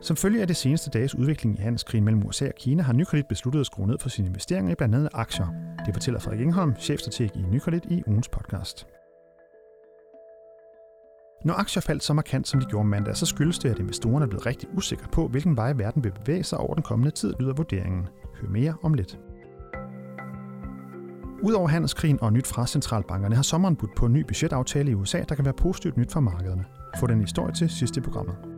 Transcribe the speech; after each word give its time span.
Som 0.00 0.16
følge 0.16 0.40
af 0.40 0.46
det 0.46 0.56
seneste 0.56 0.90
dages 0.90 1.14
udvikling 1.14 1.58
i 1.58 1.62
handelskrigen 1.62 2.04
mellem 2.04 2.26
USA 2.26 2.46
og 2.46 2.54
Kina, 2.54 2.82
har 2.82 2.92
Nykredit 2.92 3.26
besluttet 3.26 3.60
at 3.60 3.66
skrue 3.66 3.86
ned 3.86 3.98
for 3.98 4.08
sine 4.08 4.28
investeringer 4.28 4.72
i 4.72 4.74
blandt 4.74 4.94
andet 4.94 5.08
aktier. 5.12 5.46
Det 5.86 5.94
fortæller 5.94 6.20
Frederik 6.20 6.40
Ingholm, 6.40 6.76
chefstrateg 6.76 7.36
i 7.36 7.42
Nykredit 7.42 7.84
i 7.84 8.02
ugens 8.06 8.28
podcast. 8.28 8.86
Når 11.44 11.54
aktier 11.54 11.80
faldt 11.80 12.02
så 12.02 12.12
markant, 12.12 12.48
som 12.48 12.60
de 12.60 12.66
gjorde 12.66 12.88
mandag, 12.88 13.16
så 13.16 13.26
skyldes 13.26 13.58
det, 13.58 13.70
at 13.70 13.78
investorerne 13.78 14.24
er 14.24 14.28
blevet 14.28 14.46
rigtig 14.46 14.68
usikre 14.76 15.08
på, 15.12 15.28
hvilken 15.28 15.56
vej 15.56 15.72
verden 15.72 16.04
vil 16.04 16.12
bevæge 16.12 16.44
sig 16.44 16.58
over 16.58 16.74
den 16.74 16.82
kommende 16.82 17.10
tid, 17.10 17.34
lyder 17.40 17.54
vurderingen. 17.54 18.08
Hør 18.40 18.48
mere 18.48 18.74
om 18.82 18.94
lidt. 18.94 19.18
Udover 21.42 21.68
handelskrigen 21.68 22.18
og 22.22 22.32
nyt 22.32 22.46
fra 22.46 22.66
centralbankerne 22.66 23.34
har 23.34 23.42
sommeren 23.42 23.76
budt 23.76 23.94
på 23.96 24.06
en 24.06 24.12
ny 24.12 24.24
budgetaftale 24.28 24.90
i 24.90 24.94
USA, 24.94 25.24
der 25.28 25.34
kan 25.34 25.44
være 25.44 25.54
positivt 25.54 25.96
nyt 25.96 26.12
for 26.12 26.20
markederne. 26.20 26.64
Få 27.00 27.06
den 27.06 27.20
historie 27.20 27.52
til 27.52 27.70
sidst 27.70 27.96
i 27.96 28.00
programmet. 28.00 28.57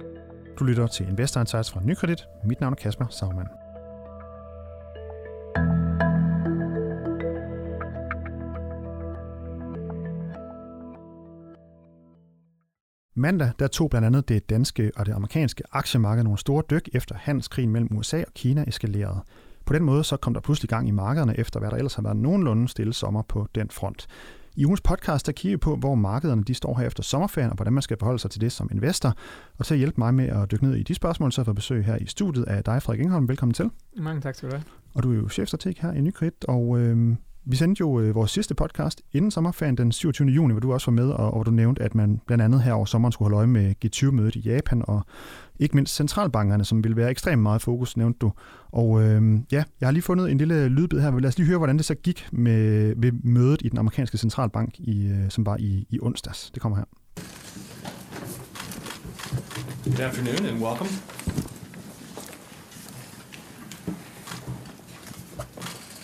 Du 0.61 0.65
lytter 0.65 0.87
til 0.87 1.09
Investor 1.09 1.41
Insights 1.41 1.71
fra 1.71 1.81
Nykredit. 1.85 2.29
Mit 2.45 2.61
navn 2.61 2.73
er 2.73 2.77
Kasper 2.77 3.07
Sagmann. 3.11 3.49
Mandag 13.15 13.53
der 13.59 13.67
tog 13.67 13.91
blandt 13.91 14.07
andet 14.07 14.29
det 14.29 14.51
danske 14.51 14.91
og 14.97 15.07
det 15.07 15.13
amerikanske 15.13 15.65
aktiemarked 15.73 16.25
nogle 16.25 16.39
store 16.39 16.63
dyk 16.71 16.89
efter 16.93 17.15
handelskrigen 17.15 17.71
mellem 17.71 17.97
USA 17.97 18.21
og 18.27 18.35
Kina 18.35 18.65
eskalerede. 18.67 19.21
På 19.67 19.73
den 19.73 19.85
måde 19.85 20.05
så 20.05 20.17
kom 20.17 20.35
der 20.35 20.41
pludselig 20.41 20.69
gang 20.69 20.89
i 20.89 20.91
markederne 20.91 21.39
efter, 21.39 21.61
hvad 21.61 21.71
der 21.71 21.77
ellers 21.77 21.95
har 21.95 22.03
været 22.03 22.17
nogenlunde 22.17 22.69
stille 22.69 22.93
sommer 22.93 23.23
på 23.23 23.47
den 23.55 23.71
front. 23.71 24.09
I 24.57 24.67
ugens 24.67 24.81
podcast 24.81 25.27
der 25.27 25.33
kigger 25.33 25.57
vi 25.57 25.61
på, 25.61 25.77
hvor 25.77 25.95
markederne 25.95 26.45
de 26.45 26.55
står 26.55 26.79
her 26.79 26.87
efter 26.87 27.03
sommerferien, 27.03 27.51
og 27.51 27.57
hvordan 27.57 27.73
man 27.73 27.83
skal 27.83 27.97
forholde 27.99 28.19
sig 28.19 28.31
til 28.31 28.41
det 28.41 28.53
som 28.53 28.69
investor. 28.73 29.15
Og 29.59 29.67
til 29.67 29.75
at 29.75 29.79
hjælpe 29.79 29.95
mig 29.99 30.15
med 30.15 30.29
at 30.29 30.51
dykke 30.51 30.65
ned 30.65 30.75
i 30.75 30.83
de 30.83 30.95
spørgsmål, 30.95 31.33
så 31.33 31.45
får 31.45 31.53
besøg 31.53 31.85
her 31.85 31.97
i 31.97 32.07
studiet 32.07 32.45
af 32.45 32.65
dig, 32.65 32.83
Frederik 32.83 33.01
Ingholm. 33.01 33.29
Velkommen 33.29 33.55
til. 33.55 33.71
Mange 33.97 34.21
tak 34.21 34.35
skal 34.35 34.51
du 34.51 34.55
have. 34.55 34.65
Og 34.95 35.03
du 35.03 35.13
er 35.13 35.17
jo 35.17 35.29
chefstrateg 35.29 35.75
her 35.79 35.93
i 35.93 36.01
Nykredit, 36.01 36.45
og 36.49 36.79
øh, 36.79 37.17
vi 37.45 37.57
sendte 37.57 37.81
jo 37.81 38.01
øh, 38.01 38.15
vores 38.15 38.31
sidste 38.31 38.55
podcast 38.55 39.03
inden 39.13 39.31
sommerferien 39.31 39.77
den 39.77 39.93
27. 39.93 40.29
juni, 40.29 40.53
hvor 40.53 40.61
du 40.61 40.73
også 40.73 40.91
var 40.91 40.95
med, 40.95 41.11
og 41.11 41.33
hvor 41.33 41.43
du 41.43 41.51
nævnte, 41.51 41.83
at 41.83 41.95
man 41.95 42.21
blandt 42.27 42.45
andet 42.45 42.63
her 42.63 42.73
over 42.73 42.85
sommeren 42.85 43.13
skulle 43.13 43.27
holde 43.27 43.37
øje 43.37 43.47
med 43.47 43.75
G20-mødet 43.85 44.37
i 44.37 44.41
Japan, 44.41 44.83
og 44.89 45.03
ikke 45.59 45.75
mindst 45.75 45.95
centralbankerne, 45.95 46.65
som 46.65 46.85
vil 46.85 46.97
være 46.97 47.11
ekstremt 47.11 47.43
meget 47.43 47.63
fokus, 47.63 47.97
nævnte 47.97 48.19
du. 48.19 48.33
Og 48.73 49.03
øh, 49.03 49.39
ja, 49.53 49.65
jeg 49.81 49.87
har 49.87 49.93
lige 49.93 50.03
fundet 50.03 50.31
en 50.31 50.39
lille 50.39 50.69
lydbid 50.69 51.01
her. 51.01 51.19
Lad 51.19 51.29
os 51.29 51.39
lige 51.39 51.47
høre, 51.47 51.59
hvordan 51.59 51.77
det 51.77 51.85
så 51.85 51.95
gik 51.95 52.29
med, 52.33 52.95
ved 52.97 53.13
mødet 53.13 53.63
i 53.65 53.69
den 53.69 53.79
amerikanske 53.79 54.19
centralbank, 54.19 54.75
i, 54.79 55.07
øh, 55.07 55.31
som 55.31 55.47
var 55.47 55.57
i, 55.57 55.87
i 55.91 55.99
onsdags. 56.03 56.51
Det 56.55 56.63
kommer 56.63 56.79
her. 56.79 56.85
Good 59.85 60.01
afternoon 60.01 60.47
and 60.47 60.63
welcome. 60.63 60.91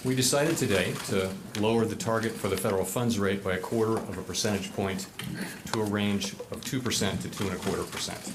We 0.06 0.14
decided 0.14 0.56
today 0.56 0.94
to 1.08 1.28
lower 1.58 1.84
the 1.84 1.96
target 1.96 2.30
for 2.30 2.46
the 2.46 2.56
federal 2.56 2.84
funds 2.84 3.18
rate 3.18 3.42
by 3.42 3.54
a 3.54 3.58
quarter 3.58 3.94
of 3.94 4.16
a 4.16 4.22
percentage 4.22 4.72
point 4.72 5.08
to 5.72 5.80
a 5.80 5.84
range 5.84 6.34
of 6.52 6.60
2% 6.60 7.22
to 7.22 7.28
2.25%. 7.28 8.32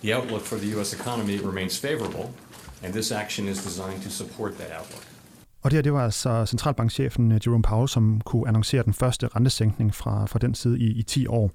The 0.00 0.12
outlook 0.12 0.42
for 0.42 0.56
the 0.56 0.66
U.S. 0.66 0.92
economy 0.92 1.38
remains 1.38 1.78
favorable, 1.78 2.34
and 2.82 2.92
this 2.92 3.12
action 3.12 3.46
is 3.46 3.62
designed 3.62 4.02
to 4.02 4.10
support 4.10 4.58
that 4.58 4.72
outlook. 4.72 5.04
Og 5.66 5.70
det 5.70 5.76
her, 5.76 5.82
det 5.82 5.92
var 5.92 6.04
altså 6.04 6.46
centralbankchefen 6.46 7.32
øh, 7.32 7.40
Jerome 7.46 7.62
Powell, 7.62 7.88
som 7.88 8.20
kunne 8.24 8.48
annoncere 8.48 8.82
den 8.82 8.92
første 8.92 9.26
rentesænkning 9.26 9.94
fra, 9.94 10.26
fra 10.26 10.38
den 10.38 10.54
side 10.54 10.78
i, 10.78 10.98
i 10.98 11.02
10 11.02 11.26
år. 11.26 11.50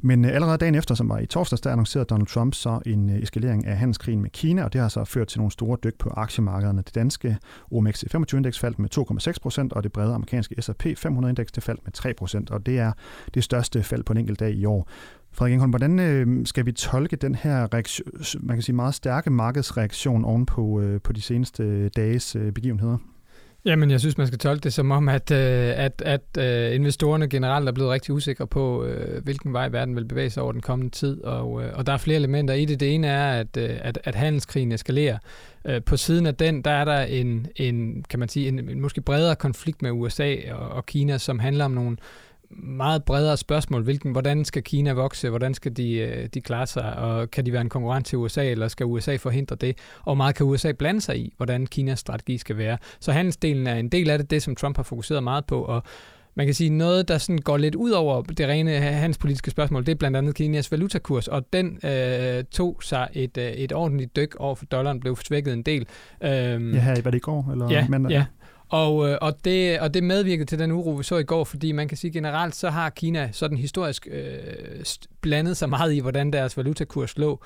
Men 0.00 0.24
øh, 0.24 0.34
allerede 0.34 0.58
dagen 0.58 0.74
efter, 0.74 0.94
som 0.94 1.08
var 1.08 1.18
i 1.18 1.26
torsdags, 1.26 1.60
der 1.60 1.70
annoncerede 1.70 2.06
Donald 2.06 2.26
Trump 2.26 2.54
så 2.54 2.80
en 2.86 3.10
øh, 3.10 3.22
eskalering 3.22 3.66
af 3.66 3.76
handelskrigen 3.76 4.22
med 4.22 4.30
Kina, 4.30 4.64
og 4.64 4.72
det 4.72 4.80
har 4.80 4.88
så 4.88 5.04
ført 5.04 5.28
til 5.28 5.38
nogle 5.38 5.52
store 5.52 5.78
dyk 5.84 5.98
på 5.98 6.10
aktiemarkederne. 6.16 6.82
Det 6.82 6.94
danske 6.94 7.36
OMX 7.70 8.04
25-indeks 8.14 8.58
faldt 8.58 8.78
med 8.78 8.98
2,6 9.28 9.34
procent, 9.42 9.72
og 9.72 9.82
det 9.82 9.92
brede 9.92 10.14
amerikanske 10.14 10.62
S&P 10.62 10.86
500-indeks 10.86 11.52
det 11.52 11.62
faldt 11.62 11.80
med 11.84 11.92
3 11.92 12.14
procent, 12.14 12.50
og 12.50 12.66
det 12.66 12.78
er 12.78 12.92
det 13.34 13.44
største 13.44 13.82
fald 13.82 14.02
på 14.02 14.12
en 14.12 14.16
enkelt 14.16 14.40
dag 14.40 14.54
i 14.54 14.64
år. 14.64 14.88
Frederik 15.32 15.52
Engholm, 15.52 15.70
hvordan 15.70 15.98
øh, 15.98 16.46
skal 16.46 16.66
vi 16.66 16.72
tolke 16.72 17.16
den 17.16 17.34
her 17.34 17.74
reaktion, 17.74 18.08
man 18.40 18.56
kan 18.56 18.62
sige 18.62 18.76
meget 18.76 18.94
stærke 18.94 19.30
markedsreaktion 19.30 20.24
oven 20.24 20.46
på, 20.46 20.80
øh, 20.80 21.00
på 21.00 21.12
de 21.12 21.20
seneste 21.20 21.88
dages 21.88 22.36
øh, 22.36 22.52
begivenheder? 22.52 22.98
Jamen, 23.66 23.90
jeg 23.90 24.00
synes, 24.00 24.18
man 24.18 24.26
skal 24.26 24.38
tolke 24.38 24.64
det 24.64 24.72
som 24.72 24.90
om, 24.90 25.08
at, 25.08 25.30
øh, 25.30 25.72
at, 25.76 26.02
at 26.06 26.38
øh, 26.38 26.74
investorerne 26.74 27.28
generelt 27.28 27.68
er 27.68 27.72
blevet 27.72 27.90
rigtig 27.90 28.14
usikre 28.14 28.46
på, 28.46 28.84
øh, 28.84 29.24
hvilken 29.24 29.52
vej 29.52 29.68
verden 29.68 29.96
vil 29.96 30.04
bevæge 30.04 30.30
sig 30.30 30.42
over 30.42 30.52
den 30.52 30.60
kommende 30.60 30.92
tid. 30.92 31.24
Og, 31.24 31.52
og 31.52 31.86
der 31.86 31.92
er 31.92 31.96
flere 31.96 32.16
elementer 32.16 32.54
i 32.54 32.64
det. 32.64 32.80
Det 32.80 32.94
ene 32.94 33.06
er, 33.06 33.40
at, 33.40 33.56
at, 33.56 33.98
at 34.04 34.14
handelskrigen 34.14 34.72
eskalerer. 34.72 35.18
På 35.86 35.96
siden 35.96 36.26
af 36.26 36.34
den, 36.34 36.62
der 36.62 36.70
er 36.70 36.84
der 36.84 37.00
en, 37.00 37.46
en 37.56 38.04
kan 38.10 38.18
man 38.18 38.28
sige, 38.28 38.48
en, 38.48 38.68
en 38.68 38.80
måske 38.80 39.00
bredere 39.00 39.36
konflikt 39.36 39.82
med 39.82 39.90
USA 39.90 40.36
og, 40.52 40.68
og 40.68 40.86
Kina, 40.86 41.18
som 41.18 41.38
handler 41.38 41.64
om 41.64 41.70
nogle 41.70 41.96
meget 42.56 43.04
bredere 43.04 43.36
spørgsmål. 43.36 43.82
Hvilken, 43.82 44.12
hvordan 44.12 44.44
skal 44.44 44.62
Kina 44.62 44.92
vokse? 44.92 45.28
Hvordan 45.28 45.54
skal 45.54 45.76
de, 45.76 45.94
øh, 45.94 46.28
de 46.34 46.40
klare 46.40 46.66
sig? 46.66 46.96
Og 46.96 47.30
kan 47.30 47.46
de 47.46 47.52
være 47.52 47.60
en 47.60 47.68
konkurrent 47.68 48.06
til 48.06 48.18
USA, 48.18 48.50
eller 48.50 48.68
skal 48.68 48.86
USA 48.86 49.16
forhindre 49.16 49.56
det? 49.56 49.78
Og 50.02 50.16
meget 50.16 50.34
kan 50.34 50.46
USA 50.46 50.72
blande 50.72 51.00
sig 51.00 51.18
i, 51.18 51.34
hvordan 51.36 51.66
Kinas 51.66 51.98
strategi 51.98 52.38
skal 52.38 52.56
være. 52.56 52.78
Så 53.00 53.12
handelsdelen 53.12 53.66
er 53.66 53.74
en 53.74 53.88
del 53.88 54.10
af 54.10 54.18
det, 54.18 54.30
det 54.30 54.42
som 54.42 54.56
Trump 54.56 54.76
har 54.76 54.82
fokuseret 54.82 55.22
meget 55.22 55.44
på, 55.44 55.62
og 55.62 55.82
man 56.36 56.46
kan 56.46 56.54
sige, 56.54 56.70
noget, 56.70 57.08
der 57.08 57.18
sådan 57.18 57.38
går 57.38 57.56
lidt 57.56 57.74
ud 57.74 57.90
over 57.90 58.22
det 58.22 58.48
rene 58.48 58.70
handelspolitiske 58.70 59.50
spørgsmål, 59.50 59.86
det 59.86 59.92
er 59.92 59.96
blandt 59.96 60.16
andet 60.16 60.34
Kinas 60.34 60.72
valutakurs, 60.72 61.28
og 61.28 61.52
den 61.52 61.78
øh, 61.84 62.44
tog 62.44 62.78
sig 62.82 63.08
et, 63.12 63.38
øh, 63.38 63.44
et 63.44 63.72
ordentligt 63.72 64.16
dyk 64.16 64.36
over 64.38 64.54
for 64.54 64.64
dollaren, 64.64 65.00
blev 65.00 65.16
svækket 65.16 65.52
en 65.52 65.62
del. 65.62 65.86
Øhm, 66.22 66.74
ja, 66.74 66.80
her 66.80 67.02
var 67.02 67.10
det 67.10 67.18
i 67.18 67.20
går? 67.20 67.52
Eller 67.52 67.70
ja, 67.70 67.86
mandag? 67.88 68.10
ja, 68.10 68.24
og, 68.68 69.08
øh, 69.08 69.18
og, 69.20 69.44
det, 69.44 69.80
og 69.80 69.94
det 69.94 70.04
medvirkede 70.04 70.46
til 70.46 70.58
den 70.58 70.72
uro, 70.72 70.90
vi 70.90 71.02
så 71.02 71.16
i 71.16 71.24
går, 71.24 71.44
fordi 71.44 71.72
man 71.72 71.88
kan 71.88 71.96
sige 71.96 72.10
generelt, 72.10 72.54
så 72.54 72.70
har 72.70 72.90
Kina 72.90 73.28
sådan 73.32 73.58
historisk 73.58 74.08
øh, 74.10 74.84
blandet 75.20 75.56
sig 75.56 75.68
meget 75.68 75.92
i, 75.92 75.98
hvordan 75.98 76.32
deres 76.32 76.56
valutakurs 76.56 77.18
lå. 77.18 77.40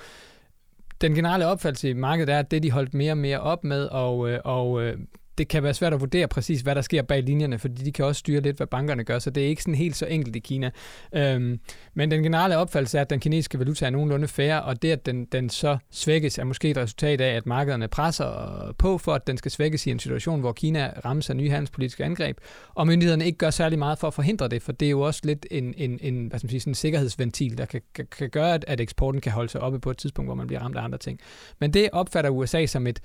Den 1.01 1.15
generelle 1.15 1.47
opfattelse 1.47 1.91
i 1.91 1.93
markedet 1.93 2.35
er, 2.35 2.39
at 2.39 2.51
det 2.51 2.63
de 2.63 2.71
holdt 2.71 2.95
mere 2.95 3.13
og 3.13 3.19
mere 3.19 3.41
op 3.41 3.65
med, 3.65 3.85
og, 3.85 4.29
øh, 4.31 4.41
og 4.45 4.83
øh, 4.83 4.99
det 5.39 5.49
kan 5.49 5.63
være 5.63 5.75
svært 5.75 5.95
at 5.95 6.01
vurdere 6.01 6.29
præcis, 6.29 6.61
hvad 6.61 6.75
der 6.75 6.81
sker 6.81 7.03
bag 7.03 7.23
linjerne, 7.23 7.59
fordi 7.59 7.85
de 7.85 7.93
kan 7.93 8.05
også 8.05 8.19
styre 8.19 8.41
lidt, 8.41 8.57
hvad 8.57 8.67
bankerne 8.67 9.05
gør, 9.05 9.19
så 9.19 9.31
det 9.31 9.43
er 9.43 9.49
ikke 9.49 9.63
sådan 9.63 9.75
helt 9.75 9.97
så 9.97 10.07
enkelt 10.07 10.37
i 10.37 10.39
Kina. 10.39 10.71
Øhm, 11.15 11.61
men 11.95 12.11
den 12.11 12.23
generelle 12.23 12.57
opfattelse 12.57 12.99
er, 12.99 13.03
at 13.03 13.11
den 13.11 13.21
kinesiske 13.21 13.59
valuta 13.59 13.87
er 13.87 13.91
nogenlunde 13.91 14.29
færre, 14.29 14.63
og 14.63 14.83
det, 14.83 14.91
at 14.93 15.07
den, 15.07 15.25
den 15.25 15.51
så 15.51 15.79
svækkes, 15.91 16.39
er 16.39 16.45
måske 16.45 16.71
et 16.71 16.77
resultat 16.77 17.21
af, 17.21 17.37
at 17.37 17.47
markederne 17.47 17.89
presser 17.89 18.75
på 18.79 18.99
for, 18.99 19.15
at 19.15 19.27
den 19.27 19.37
skal 19.37 19.51
svækkes 19.51 19.87
i 19.87 19.91
en 19.91 19.99
situation, 19.99 20.41
hvor 20.41 20.53
Kina 20.53 20.93
rammes 21.05 21.31
af 21.31 21.37
nye 21.37 21.51
handelspolitiske 21.51 22.05
angreb, 22.05 22.39
og 22.75 22.87
myndighederne 22.87 23.27
ikke 23.27 23.39
gør 23.39 23.51
særlig 23.51 23.79
meget 23.79 23.99
for 23.99 24.07
at 24.07 24.15
forhindre 24.15 24.49
det, 24.49 24.63
for 24.63 24.73
det 24.73 24.87
er 24.87 24.91
jo 24.91 25.01
også 25.01 25.21
lidt 25.25 25.47
en, 25.51 25.75
en, 25.77 25.99
en, 26.03 26.27
hvad 26.27 26.39
skal 26.39 26.47
man 26.47 26.51
sige, 26.51 26.61
sådan 26.61 26.71
en 26.71 26.75
sikkerhedsventil, 26.75 27.59
der 27.59 27.65
kan, 27.65 27.81
kan, 27.95 28.07
kan 28.19 28.31
gøre, 28.31 28.55
at, 28.55 28.65
at 28.69 28.81
eksporten 28.81 29.21
kan 29.21 29.33
holde 29.33 29.49
sig 29.49 29.61
oppe 29.61 29.81
på 29.81 29.91
et 29.91 29.99
tidspunkt, 29.99 30.29
hvor 30.29 30.35
man 30.35 30.47
bliver 30.47 30.61
ramt 30.61 30.77
af 30.77 30.83
andre 30.83 30.99
ting. 30.99 31.21
Men 31.59 31.73
det 31.73 31.89
opfatter 31.93 32.31
USA 32.31 32.67
som 32.67 32.87
et 32.87 33.01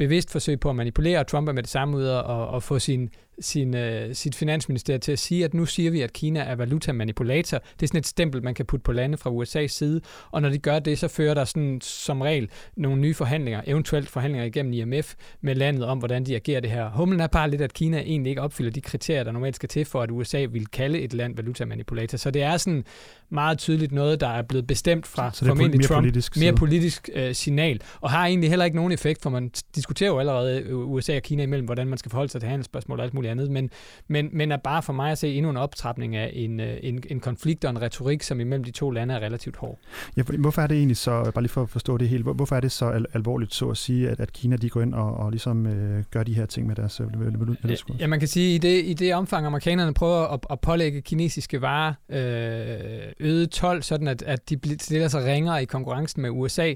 bevidst 0.00 0.30
forsøg 0.32 0.60
på 0.60 0.70
at 0.70 0.76
manipulere, 0.76 1.18
og 1.18 1.26
Trump 1.26 1.48
er 1.48 1.52
med 1.52 1.62
det 1.62 1.70
samme 1.70 1.96
ud 1.96 2.04
og, 2.04 2.48
og 2.48 2.62
få 2.62 2.78
sin 2.78 3.10
sin, 3.40 3.74
uh, 3.74 3.80
sit 4.12 4.34
finansminister 4.34 4.98
til 4.98 5.12
at 5.12 5.18
sige, 5.18 5.44
at 5.44 5.54
nu 5.54 5.66
siger 5.66 5.90
vi, 5.90 6.00
at 6.00 6.12
Kina 6.12 6.40
er 6.40 6.54
valutamanipulator. 6.54 7.58
Det 7.58 7.82
er 7.82 7.86
sådan 7.86 7.98
et 7.98 8.06
stempel, 8.06 8.42
man 8.42 8.54
kan 8.54 8.66
putte 8.66 8.84
på 8.84 8.92
lande 8.92 9.18
fra 9.18 9.30
USA's 9.30 9.66
side, 9.66 10.00
og 10.30 10.42
når 10.42 10.48
de 10.48 10.58
gør 10.58 10.78
det, 10.78 10.98
så 10.98 11.08
fører 11.08 11.34
der 11.34 11.44
sådan, 11.44 11.80
som 11.80 12.20
regel 12.20 12.50
nogle 12.76 13.00
nye 13.00 13.14
forhandlinger, 13.14 13.60
eventuelt 13.66 14.08
forhandlinger 14.08 14.46
igennem 14.46 14.72
IMF 14.72 15.14
med 15.40 15.54
landet 15.54 15.84
om, 15.84 15.98
hvordan 15.98 16.24
de 16.24 16.34
agerer 16.36 16.60
det 16.60 16.70
her. 16.70 16.90
Humlen 16.90 17.20
er 17.20 17.26
bare 17.26 17.50
lidt, 17.50 17.62
at 17.62 17.72
Kina 17.72 17.98
egentlig 17.98 18.30
ikke 18.30 18.42
opfylder 18.42 18.70
de 18.70 18.80
kriterier, 18.80 19.24
der 19.24 19.32
normalt 19.32 19.56
skal 19.56 19.68
til 19.68 19.84
for, 19.84 20.02
at 20.02 20.10
USA 20.10 20.46
vil 20.50 20.66
kalde 20.66 21.00
et 21.00 21.12
land 21.12 21.36
valutamanipulator. 21.36 22.18
Så 22.18 22.30
det 22.30 22.42
er 22.42 22.56
sådan 22.56 22.84
meget 23.30 23.58
tydeligt 23.58 23.92
noget, 23.92 24.20
der 24.20 24.28
er 24.28 24.42
blevet 24.42 24.66
bestemt 24.66 25.06
fra 25.06 25.30
så, 25.32 25.38
så 25.38 25.44
formentlig 25.44 25.78
mere 25.78 25.86
Trump. 25.88 26.02
Politisk 26.02 26.36
mere 26.36 26.52
politisk 26.52 27.10
uh, 27.16 27.32
signal, 27.32 27.80
og 28.00 28.10
har 28.10 28.26
egentlig 28.26 28.50
heller 28.50 28.64
ikke 28.64 28.76
nogen 28.76 28.92
effekt, 28.92 29.22
for 29.22 29.30
man 29.30 29.50
diskuterer 29.74 30.10
jo 30.10 30.18
allerede 30.18 30.74
USA 30.74 31.16
og 31.16 31.22
Kina 31.22 31.42
imellem, 31.42 31.64
hvordan 31.64 31.86
man 31.86 31.98
skal 31.98 32.10
forholde 32.10 32.32
sig 32.32 32.40
til 32.40 32.48
handelsspørgsmål 32.48 32.98
og 32.98 33.04
alt 33.04 33.14
muligt 33.14 33.29
andet, 33.30 33.50
men, 33.50 33.70
men, 34.08 34.28
men 34.32 34.52
er 34.52 34.56
bare 34.56 34.82
for 34.82 34.92
mig 34.92 35.12
at 35.12 35.18
se 35.18 35.34
endnu 35.34 35.50
en 35.50 35.56
optrapning 35.56 36.16
af 36.16 36.30
en, 36.34 36.60
øh, 36.60 36.76
en, 36.82 37.02
en 37.10 37.20
konflikt 37.20 37.64
og 37.64 37.70
en 37.70 37.82
retorik, 37.82 38.22
som 38.22 38.40
imellem 38.40 38.64
de 38.64 38.70
to 38.70 38.90
lande 38.90 39.14
er 39.14 39.18
relativt 39.20 39.56
hård. 39.56 39.78
Ja, 40.16 40.22
hvorfor 40.22 40.62
er 40.62 40.66
det 40.66 40.76
egentlig 40.76 40.96
så, 40.96 41.30
bare 41.34 41.42
lige 41.42 41.52
for 41.52 41.62
at 41.62 41.70
forstå 41.70 41.98
det 41.98 42.08
hele, 42.08 42.24
hvorfor 42.24 42.56
er 42.56 42.60
det 42.60 42.72
så 42.72 42.90
al- 42.90 43.06
alvorligt 43.14 43.54
så 43.54 43.68
at 43.68 43.76
sige, 43.76 44.08
at, 44.08 44.20
at 44.20 44.32
Kina 44.32 44.56
de 44.56 44.70
går 44.70 44.82
ind 44.82 44.94
og, 44.94 45.14
og 45.14 45.30
ligesom 45.30 45.66
øh, 45.66 46.04
gør 46.10 46.22
de 46.22 46.34
her 46.34 46.46
ting 46.46 46.66
med 46.66 46.76
deres 46.76 47.00
valutakurs? 47.14 47.84
Ja, 47.98 48.06
man 48.06 48.18
kan 48.18 48.28
sige, 48.28 48.54
at 48.54 48.64
i 48.64 48.68
det, 48.68 48.84
i 48.84 48.94
det 48.94 49.14
omfang, 49.14 49.46
amerikanerne 49.46 49.94
prøver 49.94 50.34
at, 50.34 50.40
at 50.50 50.60
pålægge 50.60 51.02
kinesiske 51.02 51.60
varer 51.60 51.94
øh, 52.08 53.12
øget 53.20 53.50
12, 53.50 53.82
sådan 53.82 54.08
at, 54.08 54.22
at 54.22 54.50
de 54.50 54.76
stiller 54.80 55.08
sig 55.08 55.24
ringere 55.24 55.62
i 55.62 55.64
konkurrencen 55.64 56.22
med 56.22 56.30
USA, 56.30 56.74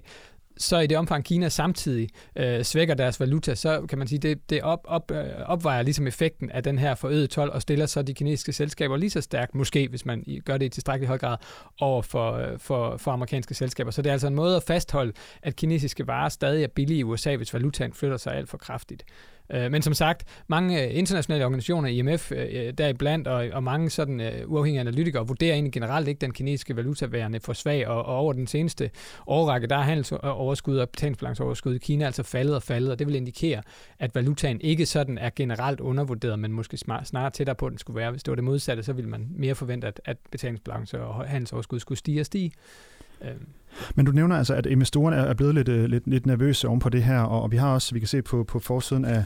så 0.56 0.78
i 0.78 0.86
det 0.86 0.98
omfang 0.98 1.24
Kina 1.24 1.48
samtidig 1.48 2.08
øh, 2.36 2.62
svækker 2.62 2.94
deres 2.94 3.20
valuta, 3.20 3.54
så 3.54 3.86
kan 3.88 3.98
man 3.98 4.08
sige, 4.08 4.18
det, 4.18 4.50
det 4.50 4.62
op, 4.62 4.80
op, 4.84 5.10
øh, 5.10 5.24
opvejer 5.46 5.82
ligesom 5.82 6.06
effekten 6.06 6.50
af 6.50 6.62
den 6.62 6.78
her 6.78 6.94
forøgede 6.94 7.26
tolv 7.26 7.50
og 7.50 7.62
stiller 7.62 7.86
så 7.86 8.02
de 8.02 8.14
kinesiske 8.14 8.52
selskaber 8.52 8.96
lige 8.96 9.10
så 9.10 9.20
stærkt, 9.20 9.54
måske 9.54 9.88
hvis 9.88 10.06
man 10.06 10.24
gør 10.44 10.56
det 10.56 10.66
i 10.66 10.68
tilstrækkelig 10.68 11.08
høj 11.08 11.18
grad, 11.18 11.36
over 11.80 12.02
for, 12.02 12.32
øh, 12.32 12.58
for, 12.58 12.96
for 12.96 13.10
amerikanske 13.10 13.54
selskaber. 13.54 13.90
Så 13.90 14.02
det 14.02 14.08
er 14.08 14.12
altså 14.12 14.26
en 14.26 14.34
måde 14.34 14.56
at 14.56 14.62
fastholde, 14.62 15.12
at 15.42 15.56
kinesiske 15.56 16.06
varer 16.06 16.28
stadig 16.28 16.64
er 16.64 16.68
billige 16.68 16.98
i 16.98 17.04
USA, 17.04 17.36
hvis 17.36 17.54
valutaen 17.54 17.92
flytter 17.92 18.16
sig 18.16 18.34
alt 18.34 18.48
for 18.48 18.58
kraftigt. 18.58 19.04
Øh, 19.52 19.70
men 19.70 19.82
som 19.82 19.94
sagt, 19.94 20.24
mange 20.46 20.84
øh, 20.84 20.98
internationale 20.98 21.44
organisationer, 21.44 21.88
IMF 21.88 22.32
øh, 22.32 22.72
deriblandt, 22.78 23.28
og, 23.28 23.48
og 23.52 23.62
mange 23.62 23.90
sådan 23.90 24.20
uh, 24.20 24.52
uafhængige 24.52 24.80
analytikere 24.80 25.26
vurderer 25.26 25.52
egentlig 25.52 25.72
generelt 25.72 26.08
ikke 26.08 26.20
den 26.20 26.32
kinesiske 26.32 26.76
valuta 26.76 27.06
værende 27.06 27.40
for 27.40 27.52
svag, 27.52 27.88
og, 27.88 28.06
og 28.06 28.16
over 28.16 28.32
den 28.32 28.46
seneste 28.46 28.90
årrække, 29.26 29.66
der 29.66 29.76
er 29.76 29.82
handelsoverskud 29.82 30.76
og 30.76 30.88
betalingsbalanceoverskud 30.88 31.74
i 31.74 31.78
Kina 31.78 32.06
altså 32.06 32.22
faldet 32.22 32.56
og 32.56 32.62
faldet, 32.62 32.90
og 32.90 32.98
det 32.98 33.06
vil 33.06 33.14
indikere, 33.14 33.62
at 33.98 34.14
valutaen 34.14 34.60
ikke 34.60 34.86
sådan 34.86 35.18
er 35.18 35.30
generelt 35.36 35.80
undervurderet, 35.80 36.38
men 36.38 36.52
måske 36.52 36.76
snarere 36.76 37.30
tættere 37.30 37.56
på, 37.56 37.66
at 37.66 37.70
den 37.70 37.78
skulle 37.78 37.96
være. 37.96 38.10
Hvis 38.10 38.22
det 38.22 38.30
var 38.30 38.36
det 38.36 38.44
modsatte, 38.44 38.82
så 38.82 38.92
ville 38.92 39.10
man 39.10 39.28
mere 39.30 39.54
forvente, 39.54 39.86
at, 39.86 40.00
at 40.04 40.16
betalingsbalance 40.30 41.00
og 41.00 41.28
handelsoverskud 41.28 41.80
skulle 41.80 41.98
stige 41.98 42.20
og 42.20 42.26
stige. 42.26 42.52
Men 43.94 44.06
du 44.06 44.12
nævner 44.12 44.36
altså, 44.36 44.54
at 44.54 44.66
investorerne 44.66 45.16
er 45.16 45.34
blevet 45.34 45.54
lidt, 45.54 45.68
øh, 45.68 45.84
lidt, 45.84 46.06
lidt 46.06 46.26
nervøse 46.26 46.68
oven 46.68 46.80
på 46.80 46.88
det 46.88 47.02
her, 47.02 47.20
og 47.20 47.52
vi 47.52 47.56
har 47.56 47.68
også, 47.68 47.94
vi 47.94 47.98
kan 47.98 48.08
se 48.08 48.22
på, 48.22 48.44
på 48.44 48.58
forsiden 48.58 49.04
af, 49.04 49.24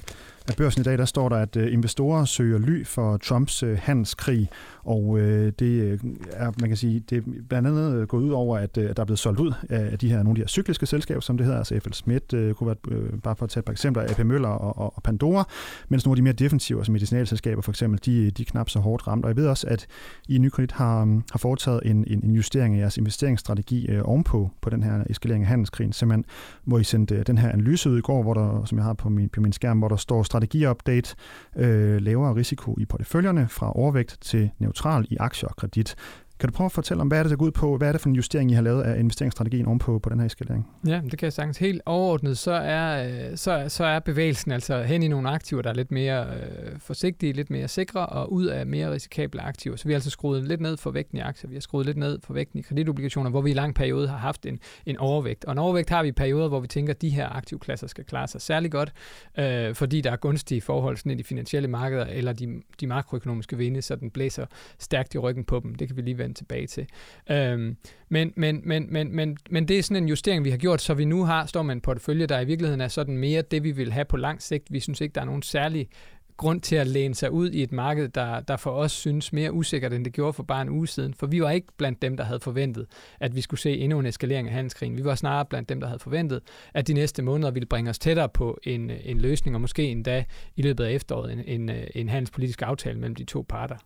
af 0.51 0.57
børsen 0.57 0.81
i 0.81 0.85
dag, 0.85 0.99
der 0.99 1.05
står 1.05 1.29
der, 1.29 1.37
at 1.37 1.57
øh, 1.57 1.73
investorer 1.73 2.25
søger 2.25 2.59
ly 2.59 2.85
for 2.85 3.17
Trumps 3.17 3.63
øh, 3.63 3.79
handelskrig, 3.83 4.49
og 4.85 5.19
øh, 5.19 5.53
det 5.59 6.01
er, 6.33 6.53
man 6.61 6.71
kan 6.71 6.77
sige, 6.77 7.01
det 7.11 7.19
er 7.19 7.23
blandt 7.49 7.69
andet 7.69 8.09
gået 8.09 8.23
ud 8.23 8.31
over, 8.31 8.59
at, 8.59 8.75
der 8.75 8.93
er 8.97 9.05
blevet 9.05 9.19
solgt 9.19 9.41
ud 9.41 9.53
af 9.71 9.99
de 9.99 10.09
her, 10.09 10.17
nogle 10.17 10.31
af 10.31 10.35
de 10.35 10.41
her 10.41 10.47
cykliske 10.47 10.87
selskaber, 10.87 11.21
som 11.21 11.37
det 11.37 11.47
hedder, 11.47 11.59
altså 11.59 11.81
FL 11.83 11.93
Schmidt, 11.93 12.57
kunne 12.57 12.67
være, 12.67 13.19
bare 13.23 13.37
for 13.37 13.45
at 13.45 13.51
tage 13.51 13.61
et 13.61 13.65
par 13.65 13.73
eksempler, 13.73 14.03
AP 14.03 14.19
Møller 14.19 14.49
og, 14.49 14.79
og, 14.79 14.93
og 14.97 15.03
Pandora, 15.03 15.49
mens 15.89 16.07
nogle 16.07 16.15
af 16.15 16.17
de 16.17 16.23
mere 16.23 16.33
defensive, 16.33 16.79
altså 16.79 16.93
medicinalselskaber 16.93 17.63
for 17.63 17.73
eksempel, 17.73 18.01
de, 18.05 18.31
de 18.31 18.43
er 18.43 18.47
knap 18.47 18.71
så 18.71 18.79
hårdt 18.79 19.07
ramt, 19.07 19.25
og 19.25 19.29
jeg 19.29 19.37
ved 19.37 19.47
også, 19.47 19.67
at 19.67 19.87
I 20.29 20.39
Nykredit 20.39 20.73
har, 20.73 21.23
har 21.33 21.39
foretaget 21.39 21.81
en, 21.85 22.05
en, 22.07 22.25
en 22.25 22.35
justering 22.35 22.75
af 22.75 22.81
jeres 22.81 22.97
investeringsstrategi 22.97 23.87
øh, 23.87 24.03
ovenpå 24.05 24.51
på 24.61 24.71
den 24.71 24.83
her 24.83 25.05
eskalering 25.11 25.45
af 25.45 25.49
handelskrigen, 25.49 25.93
simpelthen, 25.93 26.25
hvor 26.65 26.79
I 26.79 26.85
sendte 26.85 27.23
den 27.23 27.39
her 27.39 27.53
analyse 27.53 27.91
ud 27.91 27.99
i 27.99 28.01
går, 28.01 28.23
hvor 28.23 28.35
der, 28.35 28.65
som 28.65 28.79
jeg 28.79 28.85
har 28.85 28.93
på 28.93 29.09
min, 29.09 29.29
på 29.29 29.41
min 29.41 29.53
skærm, 29.53 29.79
hvor 29.79 29.89
der 29.89 29.97
står 29.97 30.23
strategiupdate, 30.39 31.15
øh, 31.57 32.01
lavere 32.01 32.35
risiko 32.35 32.77
i 32.79 32.85
porteføljerne 32.85 33.49
fra 33.49 33.73
overvægt 33.73 34.19
til 34.21 34.51
neutral 34.59 35.07
i 35.11 35.17
aktier 35.17 35.49
og 35.49 35.57
kredit. 35.57 35.97
Kan 36.41 36.49
du 36.49 36.53
prøve 36.55 36.67
at 36.67 36.73
fortælle 36.73 37.01
om, 37.01 37.09
hvad 37.09 37.19
er 37.19 37.23
det, 37.23 37.31
der 37.31 37.37
går 37.37 37.47
ud 37.47 37.51
på? 37.51 37.77
Hvad 37.77 37.89
er 37.89 37.93
det 37.93 38.01
for 38.01 38.09
en 38.09 38.15
justering, 38.15 38.51
I 38.51 38.55
har 38.55 38.63
lavet 38.63 38.83
af 38.83 38.99
investeringsstrategien 38.99 39.67
ovenpå 39.67 39.99
på 39.99 40.11
den 40.11 40.21
her 40.21 40.27
eskalering? 40.27 40.69
Ja, 40.87 41.01
det 41.11 41.19
kan 41.19 41.27
jeg 41.27 41.33
sagtens. 41.33 41.59
Helt 41.59 41.83
overordnet, 41.87 42.39
så 42.39 42.53
er, 42.53 43.09
øh, 43.09 43.37
så, 43.37 43.65
så 43.69 43.85
er 43.85 43.99
bevægelsen 43.99 44.53
altså 44.53 44.83
hen 44.83 45.03
i 45.03 45.09
nogle 45.09 45.31
aktiver, 45.31 45.63
der 45.63 45.71
er 45.71 45.75
lidt 45.75 45.91
mere 45.91 46.27
øh, 46.27 46.79
forsigtige, 46.79 47.33
lidt 47.33 47.51
mere 47.51 47.69
sikre, 47.69 48.07
og 48.07 48.33
ud 48.33 48.47
af 48.47 48.67
mere 48.67 48.93
risikable 48.93 49.41
aktiver. 49.41 49.77
Så 49.77 49.85
vi 49.85 49.93
har 49.93 49.97
altså 49.97 50.11
skruet 50.11 50.45
lidt 50.45 50.61
ned 50.61 50.77
for 50.77 50.91
vægten 50.91 51.19
i 51.19 51.21
aktier, 51.21 51.49
vi 51.49 51.55
har 51.55 51.61
skruet 51.61 51.87
lidt 51.87 51.97
ned 51.97 52.19
for 52.25 52.35
vægten 52.35 52.59
i 52.59 52.63
kreditobligationer, 52.63 53.31
hvor 53.31 53.41
vi 53.41 53.51
i 53.51 53.55
lang 53.55 53.75
periode 53.75 54.09
har 54.09 54.19
haft 54.19 54.47
en, 54.47 54.59
en 54.87 54.97
overvægt. 54.97 55.45
Og 55.45 55.53
en 55.53 55.59
overvægt 55.59 55.91
har 55.91 56.03
vi 56.03 56.09
i 56.09 56.13
perioder, 56.13 56.49
hvor 56.49 56.61
vi 56.61 56.67
tænker, 56.67 56.95
at 56.95 57.03
de 57.03 57.11
her 57.11 57.29
aktivklasser 57.29 57.87
skal 57.87 58.05
klare 58.05 58.29
sig 58.29 58.41
særlig 58.41 58.71
godt, 58.71 58.93
øh, 59.39 59.75
fordi 59.75 60.01
der 60.01 60.11
er 60.11 60.17
gunstige 60.17 60.61
forhold 60.61 60.97
sådan 60.97 61.13
i 61.13 61.15
de 61.15 61.25
finansielle 61.25 61.69
markeder, 61.69 62.05
eller 62.05 62.33
de, 62.33 62.63
de 62.81 62.87
makroøkonomiske 62.87 63.57
vinde, 63.57 63.83
så 63.83 63.97
den 63.97 64.11
blæser 64.11 64.47
stærkt 64.79 65.15
i 65.15 65.19
ryggen 65.19 65.45
på 65.45 65.61
dem. 65.65 65.75
Det 65.75 65.89
kan 65.89 65.97
vi 65.97 66.03
lige 66.03 66.19
vende 66.29 66.39
tilbage 66.39 66.67
til. 66.67 66.87
Øhm, 67.31 67.77
men, 68.09 68.33
men, 68.37 68.61
men, 68.65 68.93
men, 68.93 69.17
men, 69.17 69.37
men 69.51 69.69
det 69.69 69.79
er 69.79 69.83
sådan 69.83 70.03
en 70.03 70.09
justering, 70.09 70.45
vi 70.45 70.51
har 70.51 70.57
gjort, 70.57 70.83
så 70.83 70.95
vi 70.95 71.05
nu 71.05 71.25
har, 71.25 71.47
står 71.47 71.63
med 71.63 71.75
en 71.75 71.81
portefølje, 71.81 72.27
der 72.27 72.41
i 72.41 72.45
virkeligheden 72.45 72.81
er 72.81 72.89
sådan 72.89 73.17
mere 73.17 73.43
det, 73.43 73.65
vi 73.65 73.71
vil 73.71 73.93
have 73.93 74.05
på 74.05 74.17
lang 74.17 74.43
sigt. 74.43 74.73
Vi 74.73 74.81
synes 74.81 75.01
ikke, 75.01 75.15
der 75.15 75.21
er 75.21 75.25
nogen 75.25 75.43
særlig 75.43 75.89
grund 76.37 76.61
til 76.61 76.77
at 76.77 76.87
læne 76.87 77.15
sig 77.15 77.31
ud 77.31 77.51
i 77.51 77.63
et 77.63 77.73
marked, 77.73 78.09
der, 78.09 78.41
der 78.41 78.57
for 78.57 78.71
os 78.71 78.93
synes 78.93 79.33
mere 79.33 79.53
usikkert, 79.53 79.93
end 79.93 80.05
det 80.05 80.13
gjorde 80.13 80.33
for 80.33 80.43
bare 80.43 80.63
en 80.63 80.69
uge 80.69 80.89
siden. 80.89 81.15
For 81.15 81.27
vi 81.27 81.43
var 81.43 81.51
ikke 81.51 81.67
blandt 81.77 82.03
dem, 82.03 82.17
der 82.17 82.25
havde 82.25 82.41
forventet, 82.41 82.87
at 83.21 83.37
vi 83.37 83.41
skulle 83.41 83.61
se 83.61 83.79
endnu 83.79 83.99
en 83.99 84.07
eskalering 84.07 84.49
af 84.49 84.55
handelskrigen. 84.55 84.97
Vi 84.97 85.05
var 85.05 85.15
snarere 85.15 85.47
blandt 85.47 85.69
dem, 85.69 85.81
der 85.81 85.87
havde 85.87 85.99
forventet, 85.99 86.41
at 86.75 86.89
de 86.89 86.93
næste 86.93 87.23
måneder 87.23 87.51
ville 87.51 87.67
bringe 87.67 87.91
os 87.91 87.99
tættere 87.99 88.29
på 88.29 88.59
en, 88.63 88.91
en 88.91 89.21
løsning, 89.21 89.57
og 89.57 89.61
måske 89.61 89.85
endda 89.85 90.25
i 90.57 90.63
løbet 90.63 90.85
af 90.85 90.93
efteråret 90.93 91.33
en, 91.33 91.45
en, 91.47 91.71
en 91.95 92.09
handelspolitisk 92.09 92.63
aftale 92.63 92.99
mellem 92.99 93.15
de 93.15 93.25
to 93.25 93.45
parter. 93.49 93.77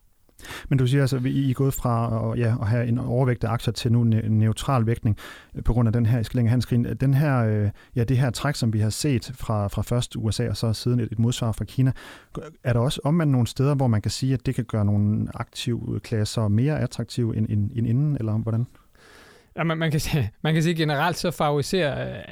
Men 0.69 0.79
du 0.79 0.87
siger 0.87 1.03
altså, 1.03 1.17
at 1.17 1.27
I 1.27 1.51
er 1.51 1.55
gået 1.55 1.75
fra 1.75 2.33
at, 2.33 2.39
ja, 2.39 2.55
at 2.61 2.69
have 2.69 2.87
en 2.87 2.99
overvægt 2.99 3.45
af 3.45 3.51
aktier 3.51 3.73
til 3.73 3.93
nu 3.93 4.03
en 4.03 4.39
neutral 4.39 4.87
vægtning 4.87 5.17
øh, 5.55 5.63
på 5.63 5.73
grund 5.73 5.89
af 5.89 5.93
den 5.93 6.07
her 6.07 6.21
eskalering 6.21 6.49
af 6.49 6.51
handelskrigen. 6.51 6.87
Øh, 6.87 6.97
den 7.01 7.15
her, 7.15 7.39
øh, 7.39 7.71
ja, 7.97 8.05
det 8.05 8.19
her 8.19 8.31
træk, 8.31 8.55
som 8.55 8.73
vi 8.73 8.81
har 8.81 8.91
set 8.91 9.33
fra, 9.35 9.69
fra 9.69 9.83
først 9.83 10.17
USA 10.17 10.49
og 10.49 10.57
så 10.57 10.73
siden 10.73 11.01
et, 11.01 11.09
et 11.13 11.19
modsvar 11.19 11.53
fra 11.53 11.65
Kina, 11.65 11.93
er 12.65 12.73
der 12.73 12.81
også 12.81 13.01
omvendt 13.05 13.33
nogle 13.33 13.47
steder, 13.47 13.75
hvor 13.75 13.87
man 13.87 14.03
kan 14.03 14.11
sige, 14.11 14.35
at 14.35 14.47
det 14.47 14.55
kan 14.55 14.65
gøre 14.65 14.85
nogle 14.85 15.29
aktive 15.35 16.01
klasser 16.01 16.49
mere 16.49 16.81
attraktive 16.81 17.37
end, 17.37 17.47
end, 17.49 17.71
end 17.75 17.87
inden, 17.87 18.17
eller 18.17 18.33
hvordan? 18.33 18.67
Ja, 19.57 19.65
man, 19.65 19.79
man, 19.79 19.91
kan, 19.91 20.01
man 20.43 20.55
kan 20.55 20.63
sige 20.63 20.75
generelt, 20.75 21.17
så 21.17 21.31
favoriserer 21.31 22.23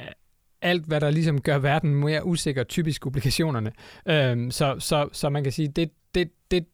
alt, 0.61 0.85
hvad 0.85 1.01
der 1.01 1.09
ligesom 1.09 1.41
gør 1.41 1.57
verden 1.57 1.95
mere 1.95 2.25
usikker, 2.25 2.63
typisk 2.63 3.05
obligationerne. 3.05 3.71
Øhm, 4.05 4.51
så, 4.51 4.75
så, 4.79 5.09
så 5.11 5.29
man 5.29 5.43
kan 5.43 5.51
sige, 5.51 5.67
det, 5.67 5.91
det, 6.15 6.29
det, 6.51 6.65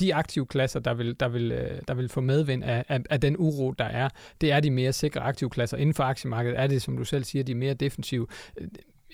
de 0.00 0.14
aktive 0.14 0.46
klasser, 0.46 0.80
der 0.80 0.94
vil, 0.94 1.20
der 1.20 1.28
vil, 1.28 1.52
øh, 1.52 1.80
der 1.88 1.94
vil 1.94 2.08
få 2.08 2.20
medvind 2.20 2.64
af, 2.64 2.84
af, 2.88 3.00
af 3.10 3.20
den 3.20 3.36
uro, 3.38 3.70
der 3.70 3.84
er, 3.84 4.08
det 4.40 4.52
er 4.52 4.60
de 4.60 4.70
mere 4.70 4.92
sikre 4.92 5.20
aktive 5.20 5.50
klasser. 5.50 5.76
Inden 5.76 5.94
for 5.94 6.04
aktiemarkedet 6.04 6.58
er 6.58 6.66
det, 6.66 6.82
som 6.82 6.96
du 6.96 7.04
selv 7.04 7.24
siger, 7.24 7.44
de 7.44 7.54
mere 7.54 7.74
defensive 7.74 8.26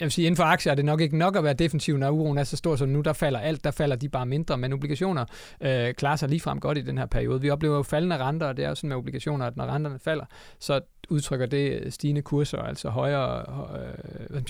jeg 0.01 0.05
vil 0.05 0.13
sige, 0.13 0.27
inden 0.27 0.37
for 0.37 0.45
aktier 0.45 0.71
er 0.71 0.77
det 0.77 0.85
nok 0.85 1.01
ikke 1.01 1.19
nok 1.19 1.37
at 1.37 1.45
være 1.45 1.55
defensiv, 1.55 1.97
når 1.97 2.11
uroen 2.11 2.39
er 2.39 2.45
så 2.45 2.57
stor 2.57 2.77
som 2.77 2.89
nu. 2.89 3.01
Der 3.01 3.13
falder 3.13 3.41
alt, 3.41 3.65
der 3.65 3.71
falder 3.71 3.97
de 3.97 4.09
bare 4.09 4.27
mindre, 4.27 4.59
men 4.59 4.73
obligationer 4.73 5.25
øh, 5.61 5.95
klarer 5.95 6.17
sig 6.17 6.29
ligefrem 6.29 6.61
godt 6.61 6.79
i 6.79 6.81
den 6.81 6.99
her 6.99 7.07
periode. 7.07 7.41
Vi 7.41 7.51
oplever 7.51 7.77
jo 7.77 7.83
faldende 7.83 8.17
renter, 8.19 8.47
og 8.47 8.57
det 8.57 8.65
er 8.65 8.69
jo 8.69 8.75
sådan 8.75 8.89
med 8.89 8.97
obligationer, 8.97 9.47
at 9.47 9.57
når 9.57 9.67
renterne 9.67 9.99
falder, 9.99 10.25
så 10.59 10.81
udtrykker 11.09 11.47
det 11.47 11.95
stigende 11.95 12.23
kurser, 12.23 12.59
altså 12.59 12.89
højere, 12.89 13.45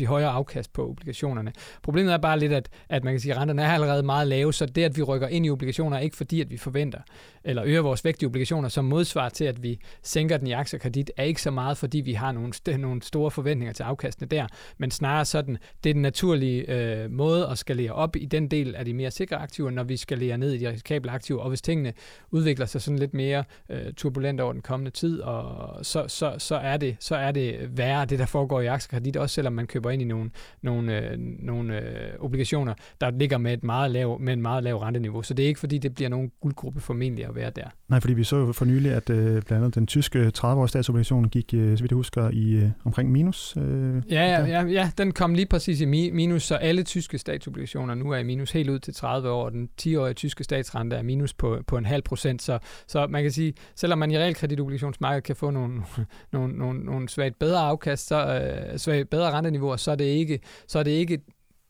øh, 0.00 0.06
højere 0.06 0.31
afkast 0.31 0.73
på 0.73 0.88
obligationerne. 0.88 1.52
Problemet 1.82 2.12
er 2.12 2.19
bare 2.19 2.38
lidt, 2.38 2.52
at, 2.52 2.69
at 2.88 3.05
man 3.05 3.12
kan 3.12 3.20
sige, 3.20 3.32
at 3.32 3.38
renterne 3.38 3.62
er 3.62 3.73
allerede 3.73 4.02
meget 4.02 4.29
lave, 4.29 4.55
så 4.55 4.67
det, 4.67 4.85
at 4.85 4.96
vi 4.96 5.02
rykker 5.02 5.29
ind 5.29 5.46
i 5.46 5.50
obligationer, 5.50 5.96
er 5.96 6.00
ikke 6.00 6.17
fordi, 6.17 6.41
at 6.41 6.50
vi 6.50 6.56
forventer, 6.56 6.99
eller 7.44 7.62
øger 7.67 7.81
vores 7.81 8.05
vægt 8.05 8.23
i 8.23 8.26
obligationer 8.26 8.69
som 8.69 8.85
modsvar 8.85 9.29
til, 9.29 9.44
at 9.44 9.62
vi 9.62 9.79
sænker 10.02 10.37
den 10.37 10.46
i 10.46 10.52
aktiekredit, 10.52 11.11
er 11.17 11.25
ikke 11.25 11.43
så 11.43 11.50
meget, 11.50 11.76
fordi 11.76 12.00
vi 12.00 12.12
har 12.12 12.32
nogle, 12.32 12.52
nogle 12.79 13.02
store 13.02 13.31
forventninger 13.31 13.73
til 13.73 13.82
afkastene 13.82 14.29
der, 14.29 14.46
men 14.79 14.91
snarere 14.91 15.25
sådan, 15.34 15.58
det 15.84 15.90
er 15.90 15.94
den 15.94 16.02
naturlige 16.02 16.60
øh, 16.70 17.10
måde 17.10 17.48
at 17.48 17.58
skalere 17.58 17.92
op 17.92 18.16
i 18.16 18.25
den 18.25 18.48
del 18.48 18.75
af 18.75 18.84
de 18.84 18.94
mere 18.94 19.10
sikre 19.10 19.36
aktiver, 19.36 19.70
når 19.70 19.82
vi 19.82 19.96
skalerer 19.96 20.36
ned 20.36 20.52
i 20.52 20.58
de 20.58 20.70
risikable 20.70 21.10
aktiver, 21.10 21.40
og 21.40 21.48
hvis 21.48 21.62
tingene 21.62 21.92
udvikler 22.31 22.66
sig 22.66 22.82
sådan 22.82 22.98
lidt 22.98 23.14
mere 23.14 23.44
øh, 23.69 23.92
turbulent 23.96 24.40
over 24.40 24.52
den 24.52 24.62
kommende 24.62 24.90
tid, 24.90 25.20
og 25.20 25.84
så, 25.84 26.04
så, 26.08 26.34
så, 26.38 26.56
er 26.56 26.76
det, 26.76 26.96
så 27.00 27.16
er 27.16 27.32
det 27.32 27.76
værre, 27.76 28.04
det 28.04 28.19
der 28.19 28.26
foregår 28.26 28.60
i 28.60 28.66
aktiekredit, 28.66 29.16
også 29.16 29.34
selvom 29.34 29.53
man 29.53 29.67
køber 29.67 29.91
ind 29.91 30.03
i 30.03 30.05
nogle, 30.05 30.31
nogle, 30.62 31.00
øh, 31.00 31.19
nogle 31.19 31.81
øh, 31.81 32.19
obligationer, 32.19 32.74
der 33.00 33.10
ligger 33.10 33.38
med, 33.38 33.53
et 33.53 33.64
meget 33.64 33.91
lav, 33.91 34.20
med 34.20 34.32
en 34.32 34.43
meget 34.43 34.64
lav 34.64 34.76
renteniveau. 34.76 35.22
Så 35.22 35.34
det 35.34 35.43
er 35.43 35.46
ikke, 35.48 35.60
fordi 35.60 35.79
det 35.79 35.94
bliver 35.94 36.08
nogen 36.08 36.31
guldgruppe 36.41 36.81
formentlig 36.81 37.26
at 37.26 37.34
være 37.34 37.50
der. 37.50 37.67
Nej, 37.88 38.00
fordi 38.00 38.14
vi 38.14 38.24
så 38.24 38.36
jo 38.36 38.53
for 38.53 38.64
nylig, 38.64 38.93
at 38.93 39.10
øh, 39.10 39.26
blandt 39.26 39.53
andet 39.53 39.74
den 39.74 39.86
tyske 39.86 40.32
30-årige 40.38 40.69
statsobligation 40.69 41.29
gik, 41.29 41.55
øh, 41.55 41.76
så 41.76 41.82
vidt 41.82 41.93
jeg 41.93 41.96
husker, 41.96 42.31
i 42.32 42.53
øh, 42.53 42.70
omkring 42.84 43.12
minus. 43.12 43.56
Øh, 43.56 44.03
ja, 44.10 44.22
ja, 44.26 44.44
ja, 44.46 44.62
ja, 44.62 44.91
den 44.98 45.12
kom 45.24 45.34
lige 45.34 45.46
præcis 45.46 45.81
i 45.81 45.84
minus, 46.10 46.43
så 46.43 46.54
alle 46.54 46.82
tyske 46.82 47.19
statsobligationer 47.19 47.94
nu 47.94 48.10
er 48.10 48.16
i 48.16 48.22
minus 48.22 48.50
helt 48.50 48.70
ud 48.70 48.78
til 48.78 48.94
30 48.94 49.31
år. 49.31 49.48
Den 49.48 49.69
10-årige 49.82 50.14
tyske 50.14 50.44
statsrente 50.44 50.96
er 50.96 51.02
minus 51.02 51.34
på, 51.34 51.58
på 51.66 51.76
en 51.76 51.86
halv 51.86 52.02
procent, 52.02 52.43
så, 52.43 52.58
så 52.86 53.06
man 53.06 53.22
kan 53.22 53.32
sige, 53.32 53.54
selvom 53.74 53.98
man 53.98 54.10
i 54.10 54.19
realkreditobligationsmarkedet 54.19 55.24
kan 55.24 55.36
få 55.36 55.50
nogle, 55.50 55.82
nogle, 56.32 56.58
nogle, 56.58 56.84
nogle 56.84 57.08
svagt 57.08 57.38
bedre 57.38 57.60
afkast, 57.60 58.06
så, 58.06 58.40
øh, 58.72 58.78
svagt 58.78 59.10
bedre 59.10 59.32
renteniveauer, 59.32 59.76
så 59.76 59.90
er 59.90 59.94
det 59.94 60.04
ikke, 60.04 60.40
så 60.66 60.78
er 60.78 60.82
det 60.82 60.90
ikke 60.90 61.19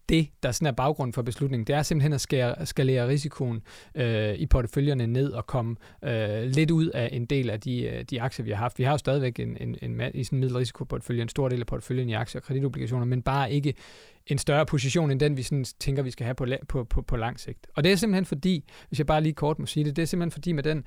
det, 0.08 0.28
der 0.42 0.52
sådan 0.52 0.66
er 0.66 0.72
baggrund 0.72 1.12
for 1.12 1.22
beslutningen. 1.22 1.66
Det 1.66 1.74
er 1.74 1.82
simpelthen 1.82 2.12
at 2.12 2.20
skære, 2.20 2.66
skalere 2.66 3.08
risikoen 3.08 3.62
øh, 3.94 4.34
i 4.34 4.46
porteføljerne 4.46 5.06
ned 5.06 5.32
og 5.32 5.46
komme 5.46 5.76
øh, 6.04 6.42
lidt 6.42 6.70
ud 6.70 6.86
af 6.88 7.08
en 7.12 7.24
del 7.24 7.50
af 7.50 7.60
de, 7.60 7.82
øh, 7.82 8.04
de 8.04 8.22
aktier, 8.22 8.44
vi 8.44 8.50
har 8.50 8.58
haft. 8.58 8.78
Vi 8.78 8.84
har 8.84 8.90
jo 8.90 8.98
stadigvæk 8.98 9.40
en, 9.40 9.56
en, 9.60 9.76
en, 9.82 10.00
i 10.14 10.24
sådan 10.24 10.36
en 10.36 10.40
middelrisikoportefølje, 10.40 11.22
en 11.22 11.28
stor 11.28 11.48
del 11.48 11.60
af 11.60 11.66
porteføljen 11.66 12.08
i 12.08 12.12
aktier 12.14 12.40
og 12.40 12.44
kreditobligationer, 12.44 13.06
men 13.06 13.22
bare 13.22 13.52
ikke 13.52 13.74
en 14.26 14.38
større 14.38 14.66
position 14.66 15.10
end 15.10 15.20
den, 15.20 15.36
vi 15.36 15.42
sådan 15.42 15.64
tænker, 15.80 16.02
vi 16.02 16.10
skal 16.10 16.24
have 16.24 16.34
på, 16.34 16.46
på, 16.68 16.84
på, 16.84 17.02
på 17.02 17.16
lang 17.16 17.40
sigt. 17.40 17.66
Og 17.74 17.84
det 17.84 17.92
er 17.92 17.96
simpelthen 17.96 18.24
fordi, 18.24 18.64
hvis 18.88 18.98
jeg 18.98 19.06
bare 19.06 19.20
lige 19.20 19.32
kort 19.32 19.58
må 19.58 19.66
sige 19.66 19.84
det, 19.84 19.96
det 19.96 20.02
er 20.02 20.06
simpelthen 20.06 20.30
fordi 20.30 20.52
med 20.52 20.62
den 20.62 20.84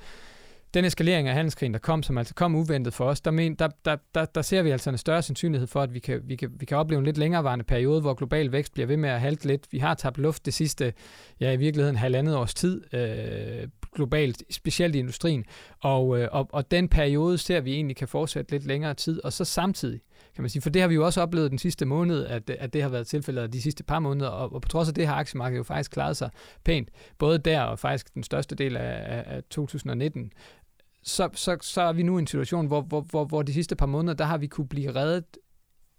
den 0.78 0.86
eskalering 0.86 1.28
af 1.28 1.34
handelskrigen, 1.34 1.74
der 1.74 1.80
kom, 1.80 2.04
som 2.04 2.18
altså 2.18 2.34
kom 2.34 2.56
uventet 2.56 2.94
for 2.94 3.06
os, 3.06 3.22
der, 3.22 3.32
men, 3.32 3.56
der, 3.56 3.68
der, 3.86 3.96
der, 4.16 4.26
der 4.26 4.42
ser 4.42 4.62
vi 4.62 4.70
altså 4.70 4.90
en 4.90 4.98
større 4.98 5.22
sandsynlighed 5.22 5.68
for, 5.68 5.82
at 5.82 5.94
vi 5.94 6.00
kan, 6.00 6.22
vi, 6.24 6.36
kan, 6.36 6.50
vi 6.60 6.66
kan 6.66 6.78
opleve 6.78 7.00
en 7.00 7.06
lidt 7.06 7.18
længerevarende 7.18 7.66
periode, 7.66 8.02
hvor 8.02 8.14
global 8.14 8.52
vækst 8.52 8.74
bliver 8.74 8.88
ved 8.88 8.98
med 8.98 9.10
at 9.10 9.22
halte 9.22 9.48
lidt. 9.48 9.68
Vi 9.72 9.78
har 9.78 9.94
tabt 9.94 10.18
luft 10.18 10.46
det 10.46 10.54
sidste, 10.54 10.94
ja 11.40 11.52
i 11.52 11.58
virkeligheden 11.58 11.96
halvandet 11.96 12.36
års 12.36 12.54
tid. 12.54 12.82
Øh, 12.94 13.68
globalt, 13.96 14.44
specielt 14.50 14.96
i 14.96 15.00
industrien. 15.00 15.46
Og, 15.80 16.20
øh, 16.20 16.28
og, 16.32 16.50
og 16.52 16.72
den 16.72 16.90
periode 16.90 17.38
ser 17.38 17.62
vi 17.62 17.74
egentlig 17.74 17.98
kan 17.98 18.08
fortsætte 18.08 18.52
lidt 18.52 18.66
længere 18.66 18.94
tid, 18.94 19.24
og 19.24 19.34
så 19.34 19.46
samtidig, 19.46 20.02
kan 20.36 20.44
man 20.44 20.50
sige, 20.50 20.62
for 20.62 20.70
det 20.70 20.82
har 20.82 20.90
vi 20.90 20.96
jo 20.96 21.06
også 21.06 21.22
oplevet 21.22 21.52
den 21.52 21.60
sidste 21.60 21.86
måned, 21.86 22.26
at, 22.26 22.50
at 22.50 22.74
det 22.74 22.82
har 22.82 22.90
været 22.90 23.08
tilfældet 23.08 23.54
de 23.54 23.62
sidste 23.62 23.84
par 23.84 24.00
måneder, 24.00 24.30
og, 24.30 24.54
og 24.54 24.62
på 24.62 24.70
trods 24.70 24.88
af 24.88 24.94
det 24.94 25.08
har 25.08 25.16
aktiemarkedet 25.16 25.58
jo 25.58 25.64
faktisk 25.64 25.92
klaret 25.92 26.18
sig 26.18 26.30
pænt, 26.64 26.90
både 27.18 27.38
der 27.38 27.62
og 27.62 27.80
faktisk 27.80 28.14
den 28.14 28.24
største 28.24 28.56
del 28.56 28.78
af, 28.78 29.24
af 29.28 29.44
2019, 29.50 30.32
så, 31.08 31.30
så, 31.34 31.58
så 31.62 31.82
er 31.82 31.94
vi 31.94 32.04
nu 32.04 32.18
i 32.18 32.20
en 32.20 32.28
situation, 32.28 32.68
hvor, 32.68 32.82
hvor, 32.82 33.02
hvor, 33.02 33.26
hvor 33.26 33.42
de 33.42 33.54
sidste 33.54 33.76
par 33.76 33.86
måneder, 33.86 34.14
der 34.14 34.26
har 34.26 34.38
vi 34.38 34.48
kunne 34.48 34.68
blive 34.68 34.96
reddet 34.96 35.38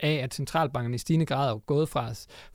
af, 0.01 0.13
at 0.13 0.35
centralbankerne 0.35 0.95
i 0.95 0.99
stigende 0.99 1.27
grad 1.27 1.51
er 1.51 1.59
gået 1.59 1.89
fra, 1.89 2.11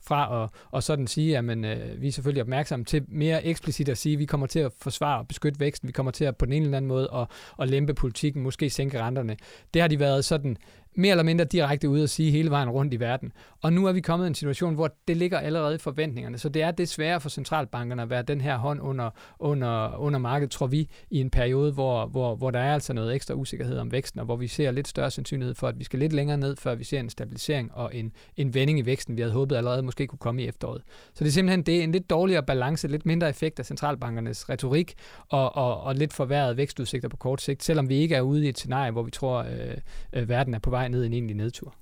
fra 0.06 0.44
at 0.44 0.50
og 0.70 0.82
sådan 0.82 1.06
sige, 1.06 1.38
at 1.38 1.44
man, 1.44 1.64
øh, 1.64 2.00
vi 2.00 2.08
er 2.08 2.12
selvfølgelig 2.12 2.42
opmærksomme 2.42 2.84
til 2.84 3.04
mere 3.08 3.44
eksplicit 3.44 3.88
at 3.88 3.98
sige, 3.98 4.12
at 4.12 4.18
vi 4.18 4.24
kommer 4.24 4.46
til 4.46 4.58
at 4.58 4.72
forsvare 4.80 5.18
og 5.18 5.28
beskytte 5.28 5.60
væksten, 5.60 5.86
vi 5.86 5.92
kommer 5.92 6.12
til 6.12 6.24
at 6.24 6.36
på 6.36 6.44
den 6.44 6.52
ene 6.52 6.64
eller 6.64 6.76
anden 6.76 6.88
måde 6.88 7.08
at, 7.14 7.26
at 7.60 7.68
lempe 7.68 7.94
politikken, 7.94 8.42
måske 8.42 8.70
sænke 8.70 9.00
renterne. 9.00 9.36
Det 9.74 9.82
har 9.82 9.88
de 9.88 10.00
været 10.00 10.24
sådan 10.24 10.56
mere 10.96 11.10
eller 11.10 11.24
mindre 11.24 11.44
direkte 11.44 11.88
ud 11.88 12.02
og 12.02 12.08
sige 12.08 12.30
hele 12.30 12.50
vejen 12.50 12.70
rundt 12.70 12.94
i 12.94 13.00
verden. 13.00 13.32
Og 13.62 13.72
nu 13.72 13.86
er 13.86 13.92
vi 13.92 14.00
kommet 14.00 14.26
i 14.26 14.28
en 14.28 14.34
situation, 14.34 14.74
hvor 14.74 14.94
det 15.08 15.16
ligger 15.16 15.38
allerede 15.38 15.74
i 15.74 15.78
forventningerne. 15.78 16.38
Så 16.38 16.48
det 16.48 16.62
er 16.62 16.70
desværre 16.70 17.20
for 17.20 17.28
centralbankerne 17.28 18.02
at 18.02 18.10
være 18.10 18.22
den 18.22 18.40
her 18.40 18.56
hånd 18.56 18.80
under, 18.80 19.10
under, 19.38 19.96
under 19.96 20.18
markedet, 20.18 20.50
tror 20.50 20.66
vi, 20.66 20.88
i 21.10 21.20
en 21.20 21.30
periode, 21.30 21.72
hvor, 21.72 22.06
hvor, 22.06 22.36
hvor 22.36 22.50
der 22.50 22.58
er 22.58 22.74
altså 22.74 22.92
noget 22.92 23.14
ekstra 23.14 23.34
usikkerhed 23.34 23.78
om 23.78 23.92
væksten, 23.92 24.20
og 24.20 24.26
hvor 24.26 24.36
vi 24.36 24.46
ser 24.46 24.70
lidt 24.70 24.88
større 24.88 25.10
sandsynlighed 25.10 25.54
for, 25.54 25.68
at 25.68 25.78
vi 25.78 25.84
skal 25.84 25.98
lidt 25.98 26.12
længere 26.12 26.36
ned, 26.36 26.56
før 26.56 26.74
vi 26.74 26.84
ser 26.84 27.00
en 27.00 27.10
stabilisering 27.10 27.74
og 27.74 27.94
en, 27.94 28.12
en 28.36 28.54
vending 28.54 28.78
i 28.78 28.86
væksten, 28.86 29.16
vi 29.16 29.22
havde 29.22 29.32
håbet 29.32 29.56
allerede 29.56 29.82
måske 29.82 30.06
kunne 30.06 30.18
komme 30.18 30.42
i 30.42 30.48
efteråret. 30.48 30.82
Så 31.14 31.24
det 31.24 31.30
er 31.30 31.32
simpelthen 31.32 31.62
det 31.62 31.78
er 31.78 31.84
en 31.84 31.92
lidt 31.92 32.10
dårligere 32.10 32.42
balance, 32.42 32.88
lidt 32.88 33.06
mindre 33.06 33.28
effekt 33.28 33.58
af 33.58 33.66
centralbankernes 33.66 34.50
retorik 34.50 34.94
og, 35.28 35.56
og, 35.56 35.80
og 35.80 35.94
lidt 35.94 36.12
forværret 36.12 36.56
vækstudsigter 36.56 37.08
på 37.08 37.16
kort 37.16 37.42
sigt, 37.42 37.62
selvom 37.62 37.88
vi 37.88 37.96
ikke 37.96 38.14
er 38.14 38.20
ude 38.20 38.46
i 38.46 38.48
et 38.48 38.58
scenarie, 38.58 38.92
hvor 38.92 39.02
vi 39.02 39.10
tror, 39.10 39.38
øh, 39.42 39.76
øh, 40.12 40.28
verden 40.28 40.54
er 40.54 40.58
på 40.58 40.70
vej 40.70 40.83
vej 40.84 40.88
ned 40.88 41.02
i 41.02 41.06
en 41.06 41.12
egentlig 41.12 41.36
nedtur. 41.36 41.74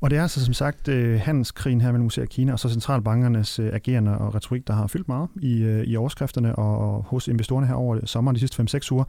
Og 0.00 0.10
det 0.10 0.18
er 0.18 0.22
altså 0.22 0.44
som 0.44 0.54
sagt 0.54 0.88
øh, 0.88 1.20
handelskrigen 1.20 1.80
her 1.80 1.92
mellem 1.92 2.06
USA 2.06 2.20
og 2.20 2.28
Kina, 2.28 2.52
og 2.52 2.58
så 2.58 2.68
centralbankernes 2.68 3.58
øh, 3.58 3.70
agerende 3.72 4.18
og 4.18 4.34
retorik, 4.34 4.66
der 4.66 4.74
har 4.74 4.86
fyldt 4.86 5.08
meget 5.08 5.28
i, 5.42 5.62
øh, 5.62 5.84
i 5.84 5.96
overskrifterne 5.96 6.56
og 6.56 7.02
hos 7.02 7.28
investorerne 7.28 7.66
her 7.66 7.74
over 7.74 8.06
sommeren 8.06 8.34
de 8.34 8.40
sidste 8.40 8.62
5-6 8.62 8.92
uger. 8.92 9.04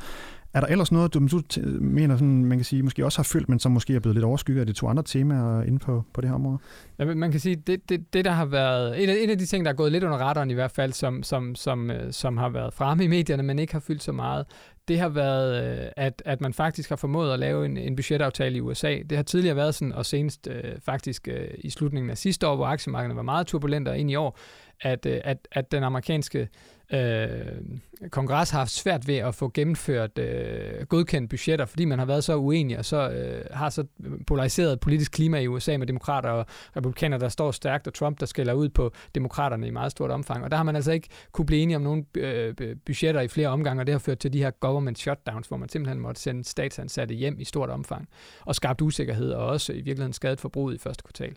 Er 0.56 0.60
der 0.60 0.68
ellers 0.68 0.92
noget, 0.92 1.14
du, 1.14 1.28
du 1.28 1.42
mener, 1.82 2.16
sådan, 2.16 2.46
man 2.46 2.58
kan 2.58 2.66
sige, 2.66 2.84
måske 2.84 3.06
også 3.06 3.18
har 3.20 3.24
følt, 3.24 3.50
men 3.50 3.60
som 3.60 3.72
måske 3.72 3.96
er 3.96 4.00
blevet 4.00 4.16
lidt 4.16 4.26
overskygget 4.26 4.60
af 4.60 4.68
de 4.68 4.74
to 4.74 4.88
andre 4.88 5.04
temaer 5.04 5.64
inde 5.64 5.80
på, 5.80 6.04
på 6.14 6.22
det 6.22 6.30
her 6.30 6.36
område? 6.36 6.58
Ja, 7.00 7.06
man 7.06 7.32
kan 7.32 7.40
sige, 7.40 7.56
det, 7.56 7.90
det, 7.90 8.14
det 8.14 8.26
der 8.26 8.32
har 8.32 8.46
været, 8.46 9.04
en 9.04 9.10
af, 9.10 9.16
en 9.24 9.30
af 9.30 9.38
de 9.38 9.46
ting, 9.46 9.66
der 9.66 9.72
er 9.72 9.76
gået 9.76 9.92
lidt 9.92 10.04
under 10.04 10.18
radaren 10.18 10.52
i 10.52 10.54
hvert 10.54 10.72
fald, 10.72 10.94
som, 10.94 11.24
som, 11.24 11.56
som, 11.56 11.92
øh, 11.92 12.14
som 12.14 12.38
har 12.38 12.50
været 12.50 12.74
fremme 12.74 13.04
i 13.04 13.08
medierne, 13.08 13.44
men 13.44 13.60
ikke 13.60 13.74
har 13.74 13.80
fyldt 13.80 14.04
så 14.04 14.12
meget, 14.12 14.46
det 14.88 15.00
har 15.00 15.10
været, 15.10 15.80
øh, 15.80 15.88
at, 15.98 16.22
at 16.26 16.42
man 16.42 16.54
faktisk 16.54 16.90
har 16.90 16.96
formået 16.96 17.34
at 17.34 17.40
lave 17.40 17.66
en, 17.66 17.78
en 17.78 17.96
budgetaftale 17.96 18.58
i 18.58 18.62
USA. 18.62 18.98
Det 19.10 19.18
har 19.18 19.24
tidligere 19.24 19.56
været 19.56 19.76
sådan, 19.76 19.94
og 19.94 20.06
senest 20.06 20.48
øh, 20.48 20.64
faktisk 20.86 21.28
øh, 21.28 21.48
i 21.58 21.70
slutningen 21.70 22.10
af 22.10 22.18
sidste 22.18 22.48
år, 22.48 22.56
hvor 22.56 22.66
aktiemarkederne 22.66 23.16
var 23.16 23.22
meget 23.22 23.48
turbulente, 23.48 23.90
og 23.90 23.98
ind 23.98 24.12
i 24.12 24.16
år, 24.16 24.38
at, 24.82 25.06
øh, 25.06 25.22
at, 25.24 25.48
at 25.52 25.72
den 25.72 25.84
amerikanske 25.84 26.40
øh, 26.40 26.48
øh, 26.94 28.10
kongres 28.10 28.50
har 28.50 28.60
haft 28.60 28.72
svært 28.72 29.08
ved 29.08 29.16
at 29.16 29.36
få 29.36 29.52
gennemført 29.54 30.18
øh, 30.18 30.86
godkendt 30.86 31.30
budgetter, 31.30 31.66
fordi 31.66 31.86
man 31.86 32.00
har 32.00 32.06
været 32.06 32.24
så 32.24 32.36
uenig 32.36 32.80
og 32.80 32.86
så 32.86 33.10
øh, 33.10 33.46
har 33.52 33.70
så 33.70 33.84
polariseret 34.28 34.80
politisk 34.80 35.12
klima 35.12 35.40
i 35.40 35.48
USA 35.48 35.78
med 35.78 35.88
demokrater 35.88 36.30
og 36.30 36.46
republikanere, 36.78 37.20
der 37.20 37.30
står 37.30 37.52
stærkt, 37.52 37.88
og 37.88 37.94
Trump, 37.94 38.20
der 38.20 38.26
skælder 38.26 38.54
ud 38.54 38.70
på 38.70 38.92
demokraterne 39.16 39.68
i 39.68 39.72
meget 39.72 39.92
stort 39.92 40.12
omfang. 40.12 40.44
Og 40.44 40.52
der 40.52 40.58
har 40.58 40.64
man 40.64 40.76
altså 40.76 40.92
ikke 40.92 41.08
kunne 41.32 41.46
blive 41.46 41.62
enige 41.62 41.76
om 41.76 41.82
nogle 41.82 42.06
øh, 42.18 42.56
budgetter 42.86 43.22
i 43.22 43.28
flere 43.28 43.48
omgange, 43.48 43.82
og 43.82 43.88
det 43.88 43.94
har 43.94 44.00
ført 44.00 44.20
til 44.20 44.34
de 44.34 44.44
her 44.44 44.52
government 44.52 45.00
shutdowns, 45.00 45.48
hvor 45.48 45.58
man 45.58 45.70
simpelthen 45.70 46.00
måtte 46.00 46.22
sende 46.22 46.44
statsansatte 46.44 47.16
hjem 47.16 47.40
i 47.40 47.46
stort 47.46 47.70
omfang, 47.70 48.10
og 48.46 48.56
skabt 48.56 48.82
usikkerhed 48.82 49.32
og 49.32 49.48
også 49.48 49.74
i 49.74 49.76
virkeligheden 49.76 50.14
skadet 50.14 50.40
forbruget 50.40 50.76
i 50.76 50.78
første 50.78 51.04
kvartal 51.04 51.36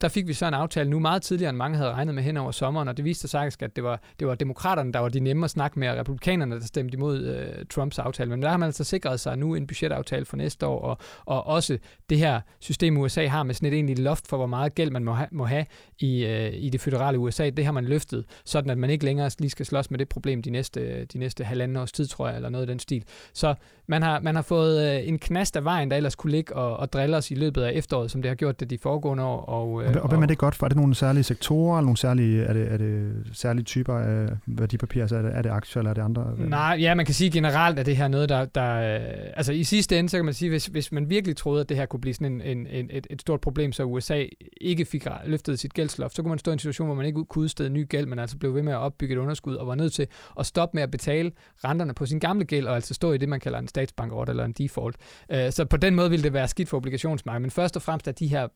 der 0.00 0.08
fik 0.08 0.28
vi 0.28 0.32
så 0.32 0.46
en 0.46 0.54
aftale 0.54 0.90
nu 0.90 0.98
meget 0.98 1.22
tidligere, 1.22 1.50
end 1.50 1.56
mange 1.56 1.76
havde 1.76 1.92
regnet 1.92 2.14
med 2.14 2.22
hen 2.22 2.36
over 2.36 2.50
sommeren, 2.50 2.88
og 2.88 2.96
det 2.96 3.04
viste 3.04 3.28
sig 3.28 3.40
faktisk, 3.50 3.62
at 3.62 3.76
det 3.76 3.84
var, 3.84 4.00
det 4.18 4.26
var 4.26 4.34
demokraterne, 4.34 4.92
der 4.92 4.98
var 4.98 5.08
de 5.08 5.20
nemme 5.20 5.44
at 5.44 5.50
snakke 5.50 5.78
med, 5.78 5.88
og 5.88 5.96
republikanerne, 5.96 6.54
der 6.54 6.66
stemte 6.66 6.96
imod 6.96 7.18
øh, 7.24 7.66
Trumps 7.66 7.98
aftale. 7.98 8.30
Men 8.30 8.42
der 8.42 8.48
har 8.48 8.56
man 8.56 8.66
altså 8.66 8.84
sikret 8.84 9.20
sig 9.20 9.38
nu 9.38 9.54
en 9.54 9.66
budgetaftale 9.66 10.24
for 10.24 10.36
næste 10.36 10.66
år, 10.66 10.80
og, 10.80 10.98
og 11.24 11.46
også 11.46 11.78
det 12.10 12.18
her 12.18 12.40
system, 12.60 12.96
USA 12.96 13.26
har 13.26 13.42
med 13.42 13.54
sådan 13.54 13.68
et 13.68 13.74
egentlig 13.74 13.98
loft 13.98 14.26
for, 14.26 14.36
hvor 14.36 14.46
meget 14.46 14.74
gæld 14.74 14.90
man 14.90 15.04
må, 15.04 15.12
ha, 15.12 15.26
må 15.32 15.44
have 15.44 15.66
i, 15.98 16.24
øh, 16.24 16.52
i 16.54 16.68
det 16.70 16.80
føderale 16.80 17.18
USA, 17.18 17.50
det 17.50 17.64
har 17.64 17.72
man 17.72 17.84
løftet, 17.84 18.24
sådan 18.44 18.70
at 18.70 18.78
man 18.78 18.90
ikke 18.90 19.04
længere 19.04 19.30
lige 19.38 19.50
skal 19.50 19.66
slås 19.66 19.90
med 19.90 19.98
det 19.98 20.08
problem 20.08 20.42
de 20.42 20.50
næste, 20.50 21.04
de 21.04 21.18
næste 21.18 21.44
halvanden 21.44 21.76
års 21.76 21.92
tid, 21.92 22.06
tror 22.06 22.28
jeg, 22.28 22.36
eller 22.36 22.48
noget 22.48 22.62
af 22.62 22.66
den 22.66 22.78
stil. 22.78 23.04
Så 23.32 23.54
man 23.86 24.02
har, 24.02 24.20
man 24.20 24.34
har 24.34 24.42
fået 24.42 24.94
øh, 24.94 25.08
en 25.08 25.18
knast 25.18 25.56
af 25.56 25.64
vejen, 25.64 25.90
der 25.90 25.96
ellers 25.96 26.14
kunne 26.14 26.30
ligge 26.30 26.56
og, 26.56 26.76
og 26.76 26.92
drille 26.92 27.16
os 27.16 27.30
i 27.30 27.34
løbet 27.34 27.62
af 27.62 27.72
efteråret, 27.74 28.10
som 28.10 28.22
det 28.22 28.28
har 28.28 28.36
gjort 28.36 28.60
det 28.60 28.70
de 28.70 28.78
foregående 28.78 29.24
år. 29.24 29.40
Og, 29.40 29.82
øh, 29.82 29.89
og, 29.96 30.02
og 30.02 30.08
hvem 30.08 30.22
er 30.22 30.26
det 30.26 30.38
godt 30.38 30.54
for? 30.54 30.66
Er 30.66 30.68
det 30.68 30.76
nogle 30.76 30.94
særlige 30.94 31.22
sektorer, 31.22 31.78
eller 31.78 31.86
nogle 31.86 31.96
særlige, 31.96 32.42
er 32.42 32.52
det, 32.52 32.72
er 32.72 32.76
det 32.76 33.12
særlige 33.32 33.64
typer 33.64 33.94
af 33.94 34.28
værdipapirer? 34.46 35.04
Altså 35.04 35.16
er 35.16 35.22
det, 35.22 35.30
er 35.34 35.42
det 35.42 35.50
aktier, 35.50 35.80
eller 35.80 35.90
er 35.90 35.94
det 35.94 36.02
andre? 36.02 36.34
Nej, 36.38 36.76
ja, 36.80 36.94
man 36.94 37.06
kan 37.06 37.14
sige 37.14 37.30
generelt, 37.30 37.78
at 37.78 37.86
det 37.86 37.96
her 37.96 38.08
noget, 38.08 38.28
der... 38.28 38.44
der 38.44 38.94
øh, 38.94 39.00
altså 39.36 39.52
i 39.52 39.64
sidste 39.64 39.98
ende, 39.98 40.10
så 40.10 40.18
kan 40.18 40.24
man 40.24 40.34
sige, 40.34 40.48
hvis, 40.48 40.66
hvis 40.66 40.92
man 40.92 41.10
virkelig 41.10 41.36
troede, 41.36 41.60
at 41.60 41.68
det 41.68 41.76
her 41.76 41.86
kunne 41.86 42.00
blive 42.00 42.14
sådan 42.14 42.32
en, 42.32 42.40
en, 42.40 42.66
en, 42.66 42.90
et, 42.92 43.06
et 43.10 43.20
stort 43.20 43.40
problem, 43.40 43.72
så 43.72 43.84
USA 43.84 44.24
ikke 44.60 44.84
fik 44.84 45.06
løftet 45.24 45.58
sit 45.58 45.74
gældsloft, 45.74 46.16
så 46.16 46.22
kunne 46.22 46.28
man 46.28 46.38
stå 46.38 46.50
i 46.50 46.52
en 46.52 46.58
situation, 46.58 46.86
hvor 46.86 46.94
man 46.94 47.06
ikke 47.06 47.24
kunne 47.24 47.42
udstede 47.42 47.70
ny 47.70 47.88
gæld, 47.88 48.06
men 48.06 48.18
altså 48.18 48.38
blev 48.38 48.54
ved 48.54 48.62
med 48.62 48.72
at 48.72 48.78
opbygge 48.78 49.14
et 49.14 49.18
underskud, 49.18 49.54
og 49.54 49.66
var 49.66 49.74
nødt 49.74 49.92
til 49.92 50.06
at 50.38 50.46
stoppe 50.46 50.76
med 50.76 50.82
at 50.82 50.90
betale 50.90 51.32
renterne 51.64 51.94
på 51.94 52.06
sin 52.06 52.18
gamle 52.18 52.44
gæld, 52.44 52.66
og 52.66 52.74
altså 52.74 52.94
stå 52.94 53.12
i 53.12 53.18
det, 53.18 53.28
man 53.28 53.40
kalder 53.40 53.58
en 53.58 53.68
statsbankrot 53.68 54.28
eller 54.28 54.44
en 54.44 54.52
default. 54.52 54.96
Øh, 55.32 55.52
så 55.52 55.64
på 55.64 55.76
den 55.76 55.94
måde 55.94 56.10
ville 56.10 56.24
det 56.24 56.32
være 56.32 56.48
skidt 56.48 56.68
for 56.68 56.76
obligationsmarkedet, 56.76 57.42
men 57.42 57.50
først 57.50 57.76
og 57.76 57.82
fremmest 57.82 58.08
er 58.08 58.12
de 58.12 58.26
her 58.26 58.48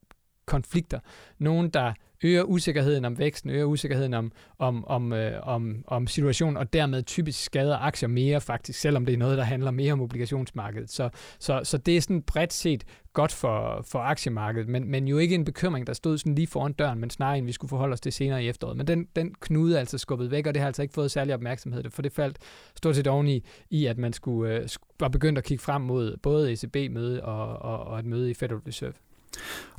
konflikter. 0.47 0.99
Nogen, 1.39 1.71
der 1.71 1.93
øger 2.25 2.43
usikkerheden 2.43 3.05
om 3.05 3.19
væksten, 3.19 3.51
øger 3.51 3.65
usikkerheden 3.65 4.15
om, 4.15 4.33
om, 4.59 4.85
om, 4.85 5.13
øh, 5.13 5.41
om, 5.43 5.85
om 5.87 6.07
situationen, 6.07 6.57
og 6.57 6.73
dermed 6.73 7.03
typisk 7.03 7.45
skader 7.45 7.77
aktier 7.77 8.09
mere 8.09 8.41
faktisk, 8.41 8.81
selvom 8.81 9.07
det 9.07 9.13
er 9.13 9.17
noget, 9.17 9.39
der 9.39 9.45
handler 9.45 9.71
mere 9.71 9.93
om 9.93 10.01
obligationsmarkedet. 10.01 10.91
Så, 10.91 11.09
så, 11.39 11.61
så 11.65 11.79
det 11.79 11.97
er 11.97 12.01
sådan 12.01 12.23
bredt 12.23 12.53
set 12.53 12.85
godt 13.13 13.33
for, 13.33 13.85
for 13.91 13.99
aktiemarkedet, 13.99 14.69
men, 14.69 14.91
men 14.91 15.09
jo 15.09 15.19
ikke 15.19 15.35
en 15.35 15.45
bekymring, 15.45 15.87
der 15.87 15.93
stod 15.93 16.19
sådan 16.19 16.35
lige 16.35 16.47
foran 16.47 16.73
døren, 16.73 16.99
men 16.99 17.11
snarere 17.11 17.39
end 17.39 17.47
vi 17.47 17.53
skulle 17.53 17.69
forholde 17.69 17.93
os 17.93 18.01
til 18.01 18.13
senere 18.13 18.45
i 18.45 18.49
efteråret. 18.49 18.77
Men 18.77 18.87
den, 18.87 19.07
den 19.17 19.35
knude 19.41 19.75
er 19.75 19.79
altså 19.81 19.99
skubbet 19.99 20.31
væk, 20.31 20.47
og 20.47 20.55
det 20.55 20.61
har 20.61 20.67
altså 20.67 20.83
ikke 20.83 20.95
fået 20.95 21.11
særlig 21.11 21.35
opmærksomhed, 21.35 21.91
for 21.91 22.03
det 22.03 22.13
faldt 22.13 22.39
stort 22.77 22.97
set 22.97 23.07
oveni 23.07 23.37
i, 23.37 23.45
i 23.71 23.87
at 23.87 23.99
man 23.99 24.13
skulle, 24.13 24.55
øh, 24.55 24.69
var 25.01 25.09
begyndt 25.09 25.39
at 25.39 25.45
kigge 25.45 25.63
frem 25.63 25.83
mod 25.83 26.17
både 26.17 26.53
ECB-møde 26.53 27.25
og, 27.25 27.63
og, 27.63 27.85
og 27.85 27.99
et 27.99 28.07
møde 28.07 28.31
i 28.31 28.35
Federal 28.35 28.61
Reserve. 28.67 28.95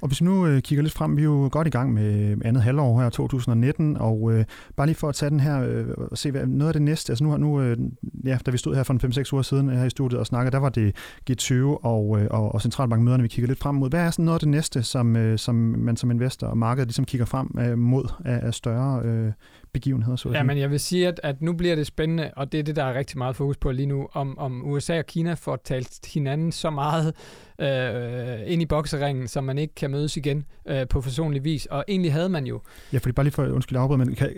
Og 0.02 0.08
hvis 0.08 0.22
vi 0.22 0.26
nu 0.26 0.48
øh, 0.48 0.62
kigger 0.62 0.84
lidt 0.84 0.94
frem, 0.94 1.18
vi 1.18 1.22
er 1.22 1.26
jo 1.26 1.50
godt 1.52 1.68
i 1.68 1.70
gang 1.70 1.94
med 1.94 2.38
andet 2.46 2.64
halvår 2.64 3.02
her 3.02 3.10
2019, 3.10 3.98
og 3.98 4.32
øh, 4.34 4.46
bare 4.76 4.88
lige 4.88 4.96
for 4.96 5.10
at 5.10 5.16
tage 5.16 5.30
den 5.30 5.40
her 5.40 5.62
øh, 5.62 5.86
og 5.98 6.18
se 6.18 6.32
hvad, 6.32 6.46
noget 6.46 6.70
af 6.70 6.74
det 6.74 6.82
næste, 6.82 7.12
altså 7.12 7.24
nu, 7.24 7.38
nu 7.38 7.62
øh, 7.62 7.78
ja, 8.26 8.38
da 8.46 8.52
vi 8.52 8.58
stod 8.58 8.76
her 8.76 8.84
for 8.84 8.94
5-6 9.24 9.34
uger 9.34 9.42
siden 9.42 9.70
øh, 9.70 9.76
her 9.76 9.86
i 9.86 9.90
studiet 9.90 10.20
og 10.20 10.26
snakkede, 10.26 10.52
der 10.52 10.60
var 10.60 10.70
det 10.70 10.96
G20 11.32 11.54
og, 11.84 12.20
øh, 12.20 12.28
og, 12.32 12.54
og 12.54 12.62
centralbankmøderne, 12.62 13.24
vi 13.24 13.30
kigger 13.30 13.48
lidt 13.48 13.60
frem 13.60 13.76
mod. 13.76 13.90
Hvad 13.90 14.00
er 14.00 14.12
sådan 14.12 14.26
noget 14.26 14.36
af 14.36 14.40
det 14.40 14.50
næste, 14.50 14.84
som, 14.84 15.16
øh, 15.16 15.38
som 15.38 15.56
man 15.56 15.98
som 15.98 16.12
investor 16.12 16.48
og 16.48 16.58
markedet 16.58 16.88
ligesom 16.88 17.06
kigger 17.06 17.26
frem 17.26 17.56
øh, 17.60 17.78
mod 17.78 18.14
af, 18.26 18.40
af 18.48 18.54
større 18.54 19.02
øh, 19.04 19.32
begivenheder? 19.76 20.16
Så 20.16 20.30
ja, 20.30 20.44
men 20.44 20.58
jeg 20.58 20.72
vil 20.72 20.80
sige, 20.80 21.08
at, 21.08 21.20
at 21.24 21.42
nu 21.42 21.54
bliver 21.54 21.76
det 21.76 21.88
spændende, 21.88 22.32
og 22.36 22.52
det 22.52 22.60
er 22.60 22.64
det, 22.64 22.76
der 22.76 22.84
er 22.84 22.94
rigtig 22.94 23.18
meget 23.18 23.36
fokus 23.36 23.58
på 23.58 23.72
lige 23.72 23.86
nu, 23.86 24.08
om, 24.14 24.38
om 24.38 24.66
USA 24.66 24.98
og 24.98 25.06
Kina 25.06 25.34
får 25.34 25.56
talt 25.64 26.00
hinanden 26.14 26.52
så 26.52 26.70
meget 26.70 27.14
øh, 27.60 28.52
ind 28.52 28.62
i 28.62 28.66
bokseringen, 28.66 29.28
som 29.28 29.44
man 29.44 29.58
ikke 29.58 29.76
kan 29.76 29.92
mødes 29.92 30.18
igen 30.18 30.46
øh, 30.66 30.88
på 30.88 31.02
forsonlig 31.02 31.44
vis. 31.44 31.66
Og 31.66 31.86
egentlig 31.88 32.14
havde 32.14 32.30
man 32.30 32.46
jo... 32.46 32.62
Ja, 32.94 32.98
fordi 32.98 33.12
bare 33.12 33.24
lige 33.24 33.34
for, 33.34 33.48
undskyld 33.48 33.78
afbryde, 33.78 33.98
men 33.98 34.16
kan, 34.16 34.34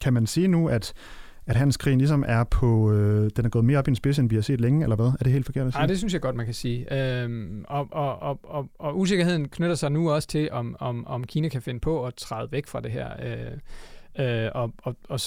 kan 0.00 0.12
man 0.12 0.26
sige 0.26 0.48
nu, 0.48 0.68
at 0.68 0.94
at 1.46 1.56
handelskrigen 1.56 1.98
ligesom 1.98 2.24
er 2.26 2.44
på, 2.44 2.92
øh, 2.92 3.30
den 3.36 3.44
er 3.44 3.48
gået 3.48 3.64
mere 3.64 3.78
op 3.78 3.88
i 3.88 3.90
en 3.90 3.96
spids, 3.96 4.18
end 4.18 4.28
vi 4.28 4.34
har 4.34 4.42
set 4.42 4.60
længe, 4.60 4.82
eller 4.82 4.96
hvad? 4.96 5.06
Er 5.06 5.24
det 5.24 5.32
helt 5.32 5.46
forkert 5.46 5.66
at 5.66 5.72
sige? 5.72 5.80
Nej, 5.80 5.86
det 5.86 5.98
synes 5.98 6.12
jeg 6.12 6.20
godt, 6.20 6.36
man 6.36 6.44
kan 6.46 6.54
sige. 6.54 6.94
Øhm, 6.94 7.64
og, 7.68 7.88
og, 7.90 8.22
og, 8.22 8.40
og, 8.42 8.68
og 8.78 8.98
usikkerheden 8.98 9.48
knytter 9.48 9.74
sig 9.74 9.92
nu 9.92 10.10
også 10.10 10.28
til, 10.28 10.48
om, 10.52 10.76
om, 10.80 11.06
om 11.06 11.24
Kina 11.24 11.48
kan 11.48 11.62
finde 11.62 11.80
på 11.80 12.06
at 12.06 12.14
træde 12.14 12.52
væk 12.52 12.66
fra 12.66 12.80
det 12.80 12.90
her 12.90 13.08
øh, 13.22 13.58
øh, 14.18 14.48
og, 14.54 14.72
og, 14.82 14.96
og, 15.08 15.20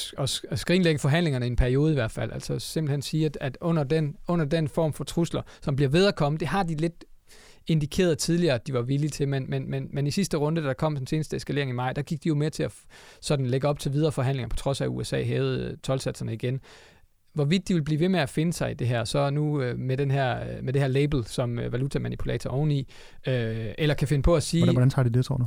og 0.50 0.60
skrinlægge 0.60 1.00
forhandlingerne 1.00 1.46
i 1.46 1.50
en 1.50 1.56
periode 1.56 1.92
i 1.92 1.94
hvert 1.94 2.12
fald. 2.12 2.32
Altså 2.32 2.60
simpelthen 2.60 3.02
sige, 3.02 3.26
at, 3.26 3.38
at 3.42 3.58
under, 3.62 3.84
den, 3.84 4.16
under 4.28 4.46
den 4.46 4.68
form 4.68 4.94
for 4.94 5.04
trusler, 5.04 5.42
som 5.62 5.76
bliver 5.76 5.90
ved 5.90 6.06
at 6.06 6.16
komme, 6.16 6.38
det 6.38 6.48
har 6.48 6.64
de 6.64 6.76
lidt 6.76 7.06
indikeret 7.68 8.18
tidligere, 8.18 8.56
at 8.56 8.68
de 8.68 8.74
var 8.74 8.82
villige 8.82 9.10
til, 9.10 9.28
men, 9.28 9.50
men, 9.50 9.70
men, 9.70 9.90
men 9.94 10.08
i 10.08 10.12
sidste 10.12 10.38
runde, 10.38 10.64
der 10.64 10.74
kom 10.74 10.96
den 10.96 11.08
seneste 11.08 11.38
eskalering 11.38 11.70
i 11.70 11.74
maj, 11.74 11.94
der 11.94 12.02
gik 12.02 12.24
de 12.24 12.30
jo 12.30 12.36
med 12.36 12.52
til 12.52 12.64
at 12.64 12.74
sådan 13.22 13.46
lægge 13.46 13.68
op 13.68 13.80
til 13.80 13.94
videre 13.94 14.12
forhandlinger, 14.12 14.50
på 14.50 14.56
trods 14.56 14.82
af, 14.82 14.86
at 14.86 14.90
USA 14.90 15.24
hævede 15.24 15.72
øh, 15.72 15.78
12 15.78 16.30
igen 16.30 16.62
hvorvidt 17.36 17.68
de 17.68 17.74
vil 17.74 17.84
blive 17.84 18.00
ved 18.00 18.10
med 18.10 18.20
at 18.20 18.30
finde 18.30 18.54
sig 18.54 18.72
i 18.72 18.74
det 18.74 18.88
her, 18.88 19.04
så 19.04 19.30
nu 19.30 19.62
øh, 19.62 19.80
med, 19.80 19.98
den 19.98 20.12
her, 20.12 20.40
øh, 20.40 20.64
med 20.64 20.74
det 20.74 20.82
her 20.82 20.88
label 20.88 21.26
som 21.26 21.60
øh, 21.60 21.74
valutamanipulator 21.74 22.50
oveni, 22.50 22.80
øh, 23.28 23.74
eller 23.78 23.96
kan 23.96 24.08
finde 24.08 24.24
på 24.24 24.36
at 24.36 24.44
sige... 24.44 24.62
Hvordan, 24.62 24.76
hvordan 24.76 24.90
tager 24.90 25.04
de 25.04 25.18
det, 25.18 25.26
tror 25.26 25.38
du? 25.38 25.46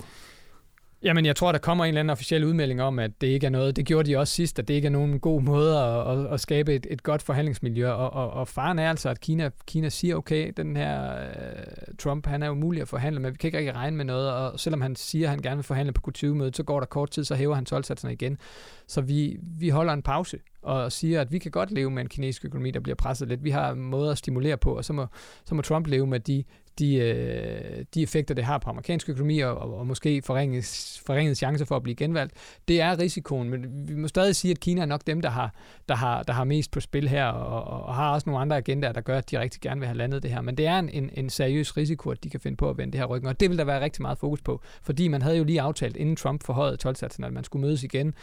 Jamen, 1.02 1.26
jeg 1.26 1.36
tror, 1.36 1.52
der 1.52 1.58
kommer 1.58 1.84
en 1.84 1.88
eller 1.88 2.00
anden 2.00 2.10
officiel 2.10 2.44
udmelding 2.44 2.82
om, 2.82 2.98
at 2.98 3.20
det 3.20 3.26
ikke 3.26 3.46
er 3.46 3.50
noget, 3.50 3.76
det 3.76 3.86
gjorde 3.86 4.10
de 4.10 4.16
også 4.16 4.34
sidst, 4.34 4.58
at 4.58 4.68
det 4.68 4.74
ikke 4.74 4.86
er 4.86 4.90
nogen 4.90 5.20
god 5.20 5.42
måde 5.42 5.78
at, 5.78 6.18
at, 6.18 6.32
at 6.32 6.40
skabe 6.40 6.74
et, 6.74 6.86
et 6.90 7.02
godt 7.02 7.22
forhandlingsmiljø. 7.22 7.90
Og, 7.90 8.12
og, 8.12 8.30
og 8.30 8.48
faren 8.48 8.78
er 8.78 8.90
altså, 8.90 9.08
at 9.08 9.20
Kina, 9.20 9.50
Kina 9.66 9.88
siger, 9.88 10.16
okay, 10.16 10.52
den 10.56 10.76
her 10.76 11.20
øh, 11.20 11.94
Trump, 11.98 12.26
han 12.26 12.42
er 12.42 12.50
umulig 12.50 12.82
at 12.82 12.88
forhandle 12.88 13.20
med, 13.20 13.30
vi 13.30 13.36
kan 13.36 13.48
ikke 13.48 13.58
rigtig 13.58 13.74
regne 13.74 13.96
med 13.96 14.04
noget, 14.04 14.32
og 14.32 14.60
selvom 14.60 14.80
han 14.80 14.96
siger, 14.96 15.26
at 15.26 15.30
han 15.30 15.42
gerne 15.42 15.56
vil 15.56 15.64
forhandle 15.64 15.92
på 15.92 16.10
Q20-mødet, 16.10 16.56
så 16.56 16.62
går 16.62 16.80
der 16.80 16.86
kort 16.86 17.10
tid, 17.10 17.24
så 17.24 17.34
hæver 17.34 17.54
han 17.54 17.64
12 17.64 17.84
igen. 18.10 18.38
Så 18.86 19.00
vi, 19.00 19.36
vi 19.42 19.68
holder 19.68 19.92
en 19.92 20.02
pause 20.02 20.38
og 20.62 20.92
siger, 20.92 21.20
at 21.20 21.32
vi 21.32 21.38
kan 21.38 21.50
godt 21.50 21.70
leve 21.70 21.90
med 21.90 22.02
en 22.02 22.08
kinesisk 22.08 22.44
økonomi, 22.44 22.70
der 22.70 22.80
bliver 22.80 22.96
presset 22.96 23.28
lidt. 23.28 23.44
Vi 23.44 23.50
har 23.50 23.74
måder 23.74 24.12
at 24.12 24.18
stimulere 24.18 24.56
på, 24.56 24.76
og 24.76 24.84
så 24.84 24.92
må, 24.92 25.06
så 25.44 25.54
må 25.54 25.62
Trump 25.62 25.86
leve 25.86 26.06
med 26.06 26.20
de 26.20 26.44
de, 26.78 26.94
øh, 26.94 27.84
de 27.94 28.02
effekter, 28.02 28.34
det 28.34 28.44
har 28.44 28.58
på 28.58 28.70
amerikansk 28.70 29.08
økonomi, 29.08 29.38
og, 29.38 29.58
og, 29.58 29.78
og 29.78 29.86
måske 29.86 30.22
forringet, 30.22 31.00
forringet 31.06 31.36
chancer 31.36 31.66
for 31.66 31.76
at 31.76 31.82
blive 31.82 31.94
genvalgt, 31.94 32.32
det 32.68 32.80
er 32.80 32.98
risikoen. 32.98 33.48
Men 33.50 33.88
vi 33.88 33.94
må 33.94 34.08
stadig 34.08 34.36
sige, 34.36 34.50
at 34.50 34.60
Kina 34.60 34.80
er 34.80 34.86
nok 34.86 35.06
dem, 35.06 35.20
der 35.20 35.30
har, 35.30 35.54
der 35.88 35.94
har, 35.94 36.22
der 36.22 36.32
har 36.32 36.44
mest 36.44 36.70
på 36.70 36.80
spil 36.80 37.08
her, 37.08 37.26
og, 37.26 37.64
og, 37.64 37.82
og 37.86 37.94
har 37.94 38.12
også 38.12 38.30
nogle 38.30 38.40
andre 38.42 38.56
agendaer, 38.56 38.92
der 38.92 39.00
gør, 39.00 39.18
at 39.18 39.30
de 39.30 39.40
rigtig 39.40 39.60
gerne 39.60 39.80
vil 39.80 39.86
have 39.86 39.98
landet 39.98 40.22
det 40.22 40.30
her. 40.30 40.40
Men 40.40 40.56
det 40.56 40.66
er 40.66 40.78
en, 40.78 40.88
en, 40.88 41.10
en 41.14 41.30
seriøs 41.30 41.76
risiko, 41.76 42.10
at 42.10 42.24
de 42.24 42.30
kan 42.30 42.40
finde 42.40 42.56
på 42.56 42.70
at 42.70 42.78
vende 42.78 42.92
det 42.92 43.00
her 43.00 43.06
ryggen, 43.06 43.28
og 43.28 43.40
det 43.40 43.50
vil 43.50 43.58
der 43.58 43.64
være 43.64 43.80
rigtig 43.80 44.02
meget 44.02 44.18
fokus 44.18 44.42
på, 44.42 44.62
fordi 44.82 45.08
man 45.08 45.22
havde 45.22 45.36
jo 45.36 45.44
lige 45.44 45.60
aftalt, 45.60 45.96
inden 45.96 46.16
Trump 46.16 46.44
forhøjede 46.44 46.76
12 46.76 46.96
at 47.02 47.32
man 47.32 47.44
skulle 47.44 47.66
mødes 47.66 47.82
igen 47.82 48.14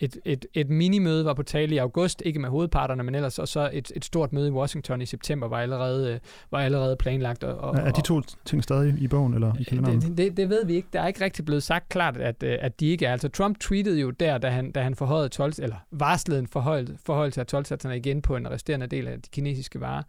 et, 0.00 0.18
et, 0.24 0.46
et 0.54 0.70
minimøde 0.70 1.24
var 1.24 1.34
på 1.34 1.42
tale 1.42 1.74
i 1.74 1.78
august, 1.78 2.22
ikke 2.24 2.38
med 2.38 2.48
hovedparterne, 2.48 3.02
men 3.02 3.14
ellers 3.14 3.38
og 3.38 3.48
så 3.48 3.70
et, 3.72 3.92
et 3.96 4.04
stort 4.04 4.32
møde 4.32 4.48
i 4.48 4.50
Washington 4.50 5.02
i 5.02 5.06
september 5.06 5.48
var 5.48 5.58
allerede, 5.58 6.12
øh, 6.12 6.20
var 6.50 6.58
allerede 6.58 6.96
planlagt. 6.96 7.44
Og, 7.44 7.56
og, 7.58 7.76
er 7.76 7.90
de 7.90 8.02
to 8.04 8.22
ting 8.44 8.64
stadig 8.64 8.94
i 8.98 9.08
bogen 9.08 9.34
eller 9.34 9.52
i 9.60 9.62
kalenderen? 9.62 10.00
Det, 10.00 10.16
det, 10.18 10.36
det 10.36 10.48
ved 10.48 10.66
vi 10.66 10.74
ikke. 10.74 10.88
Der 10.92 11.00
er 11.00 11.06
ikke 11.06 11.24
rigtig 11.24 11.44
blevet 11.44 11.62
sagt 11.62 11.88
klart, 11.88 12.16
at, 12.16 12.42
øh, 12.42 12.58
at 12.60 12.80
de 12.80 12.86
ikke 12.86 13.06
er. 13.06 13.12
Altså 13.12 13.28
Trump 13.28 13.58
tweetede 13.60 14.00
jo 14.00 14.10
der, 14.10 14.38
da 14.38 14.48
han, 14.48 14.72
da 14.72 14.82
han 14.82 14.94
forhøjede 14.94 15.28
12, 15.28 15.52
eller 15.58 15.76
varslede 15.90 16.38
en 16.38 16.46
forhøjelse, 16.46 16.96
forhøjelse 17.06 17.40
af 17.40 17.46
12 17.46 17.66
igen 17.94 18.22
på 18.22 18.36
en 18.36 18.50
resterende 18.50 18.86
del 18.86 19.08
af 19.08 19.22
de 19.22 19.28
kinesiske 19.32 19.80
varer, 19.80 20.02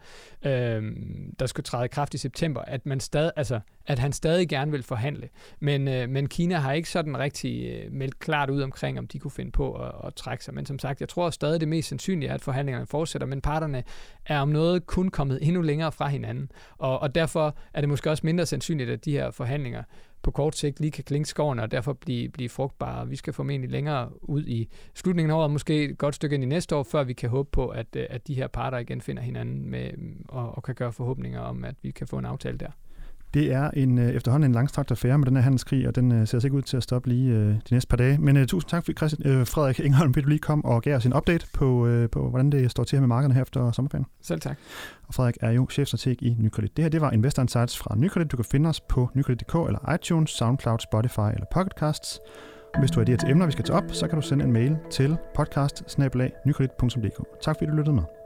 øh, 0.45 0.83
der 1.39 1.45
skulle 1.45 1.63
træde 1.63 1.85
i 1.85 1.87
kraft 1.87 2.13
i 2.13 2.17
september, 2.17 2.61
at 2.61 2.85
man 2.85 2.99
stadig, 2.99 3.31
altså 3.35 3.59
at 3.87 3.99
han 3.99 4.11
stadig 4.11 4.49
gerne 4.49 4.71
vil 4.71 4.83
forhandle. 4.83 5.29
Men, 5.59 5.87
øh, 5.87 6.09
men 6.09 6.29
Kina 6.29 6.55
har 6.55 6.71
ikke 6.71 6.89
sådan 6.89 7.17
rigtig 7.17 7.69
øh, 7.69 7.91
meldt 7.91 8.19
klart 8.19 8.49
ud 8.49 8.61
omkring, 8.61 8.99
om 8.99 9.07
de 9.07 9.19
kunne 9.19 9.31
finde 9.31 9.51
på 9.51 9.73
at, 9.73 9.91
at 10.03 10.15
trække 10.15 10.43
sig. 10.43 10.53
Men 10.53 10.65
som 10.65 10.79
sagt, 10.79 11.01
jeg 11.01 11.09
tror 11.09 11.29
stadig 11.29 11.59
det 11.59 11.67
mest 11.67 11.89
sandsynlige 11.89 12.29
er, 12.29 12.33
at 12.33 12.41
forhandlingerne 12.41 12.85
fortsætter, 12.85 13.27
men 13.27 13.41
parterne 13.41 13.83
er 14.25 14.39
om 14.39 14.49
noget 14.49 14.85
kun 14.85 15.09
kommet 15.09 15.39
endnu 15.41 15.61
længere 15.61 15.91
fra 15.91 16.07
hinanden. 16.07 16.51
Og, 16.77 16.99
og 16.99 17.15
derfor 17.15 17.57
er 17.73 17.81
det 17.81 17.89
måske 17.89 18.09
også 18.09 18.25
mindre 18.25 18.45
sandsynligt, 18.45 18.89
at 18.89 19.05
de 19.05 19.11
her 19.11 19.31
forhandlinger 19.31 19.83
på 20.25 20.31
kort 20.31 20.55
sigt 20.55 20.79
lige 20.79 20.91
kan 20.91 21.03
klinge 21.03 21.25
skoven 21.25 21.59
og 21.59 21.71
derfor 21.71 21.93
blive, 21.93 22.29
blive 22.29 22.49
frugtbare. 22.49 23.07
Vi 23.07 23.15
skal 23.15 23.33
formentlig 23.33 23.71
længere 23.71 24.09
ud 24.29 24.45
i 24.45 24.69
slutningen 24.93 25.31
af 25.31 25.35
året, 25.35 25.51
måske 25.51 25.83
et 25.83 25.97
godt 25.97 26.15
stykke 26.15 26.33
ind 26.33 26.43
i 26.43 26.47
næste 26.47 26.75
år, 26.75 26.83
før 26.83 27.03
vi 27.03 27.13
kan 27.13 27.29
håbe 27.29 27.49
på, 27.51 27.67
at, 27.67 27.87
øh, 27.95 28.05
at 28.09 28.27
de 28.27 28.33
her 28.33 28.47
parter 28.47 28.77
igen 28.77 29.01
finder 29.01 29.23
hinanden 29.23 29.69
med, 29.69 29.91
og, 30.27 30.55
og 30.55 30.63
kan 30.63 30.75
gøre 30.75 30.93
forhåbninger 30.93 31.39
om, 31.39 31.65
at 31.65 31.75
vi 31.81 31.91
kan 31.91 32.07
få 32.07 32.17
en 32.17 32.25
aftale 32.25 32.57
der. 32.57 32.71
Det 33.35 33.51
er 33.53 33.69
en 33.73 33.97
øh, 33.97 34.09
efterhånden 34.09 34.51
en 34.51 34.53
langstrakt 34.53 34.91
affære 34.91 35.17
med 35.17 35.25
den 35.25 35.35
her 35.35 35.43
handelskrig, 35.43 35.87
og 35.87 35.95
den 35.95 36.11
øh, 36.11 36.27
ser 36.27 36.39
sig 36.39 36.47
ikke 36.47 36.57
ud 36.57 36.61
til 36.61 36.77
at 36.77 36.83
stoppe 36.83 37.09
lige 37.09 37.33
øh, 37.33 37.47
de 37.47 37.59
næste 37.71 37.87
par 37.87 37.97
dage. 37.97 38.17
Men 38.17 38.37
øh, 38.37 38.47
tusind 38.47 38.69
tak, 38.69 38.85
for 38.85 38.93
Christian, 38.93 39.31
øh, 39.31 39.47
Frederik 39.47 39.79
Ingholm, 39.79 40.13
at 40.17 40.23
du 40.23 40.29
lige 40.29 40.39
kom 40.39 40.65
og 40.65 40.81
gav 40.81 40.95
os 40.95 41.05
en 41.05 41.13
update 41.13 41.47
på, 41.53 41.87
øh, 41.87 42.09
på, 42.09 42.29
hvordan 42.29 42.49
det 42.49 42.71
står 42.71 42.83
til 42.83 42.95
her 42.95 43.01
med 43.01 43.07
markederne 43.07 43.33
her 43.33 43.41
efter 43.41 43.71
sommerferien. 43.71 44.05
Selv 44.21 44.39
tak. 44.39 44.57
Og 45.07 45.13
Frederik 45.13 45.37
er 45.41 45.51
jo 45.51 45.67
chefstrateg 45.71 46.23
i 46.23 46.35
Nykredit. 46.39 46.77
Det 46.77 46.83
her 46.83 46.89
det 46.89 47.01
var 47.01 47.11
Investor 47.11 47.41
Insights 47.41 47.77
fra 47.77 47.95
Nykredit. 47.95 48.31
Du 48.31 48.37
kan 48.37 48.45
finde 48.45 48.69
os 48.69 48.81
på 48.81 49.09
nykredit.dk 49.13 49.55
eller 49.55 49.93
iTunes, 49.93 50.29
SoundCloud, 50.29 50.79
Spotify 50.79 51.19
eller 51.33 51.45
Pocketcasts. 51.53 52.19
Hvis 52.79 52.91
du 52.91 52.99
har 52.99 53.05
idéer 53.05 53.17
til 53.17 53.29
emner, 53.29 53.45
vi 53.45 53.51
skal 53.51 53.65
tage 53.65 53.77
op, 53.77 53.83
så 53.91 54.07
kan 54.07 54.15
du 54.15 54.21
sende 54.21 54.45
en 54.45 54.51
mail 54.51 54.77
til 54.91 55.17
podcast 55.35 55.83
Tak 57.43 57.55
fordi 57.55 57.71
du 57.71 57.75
lyttede 57.75 57.95
med. 57.95 58.24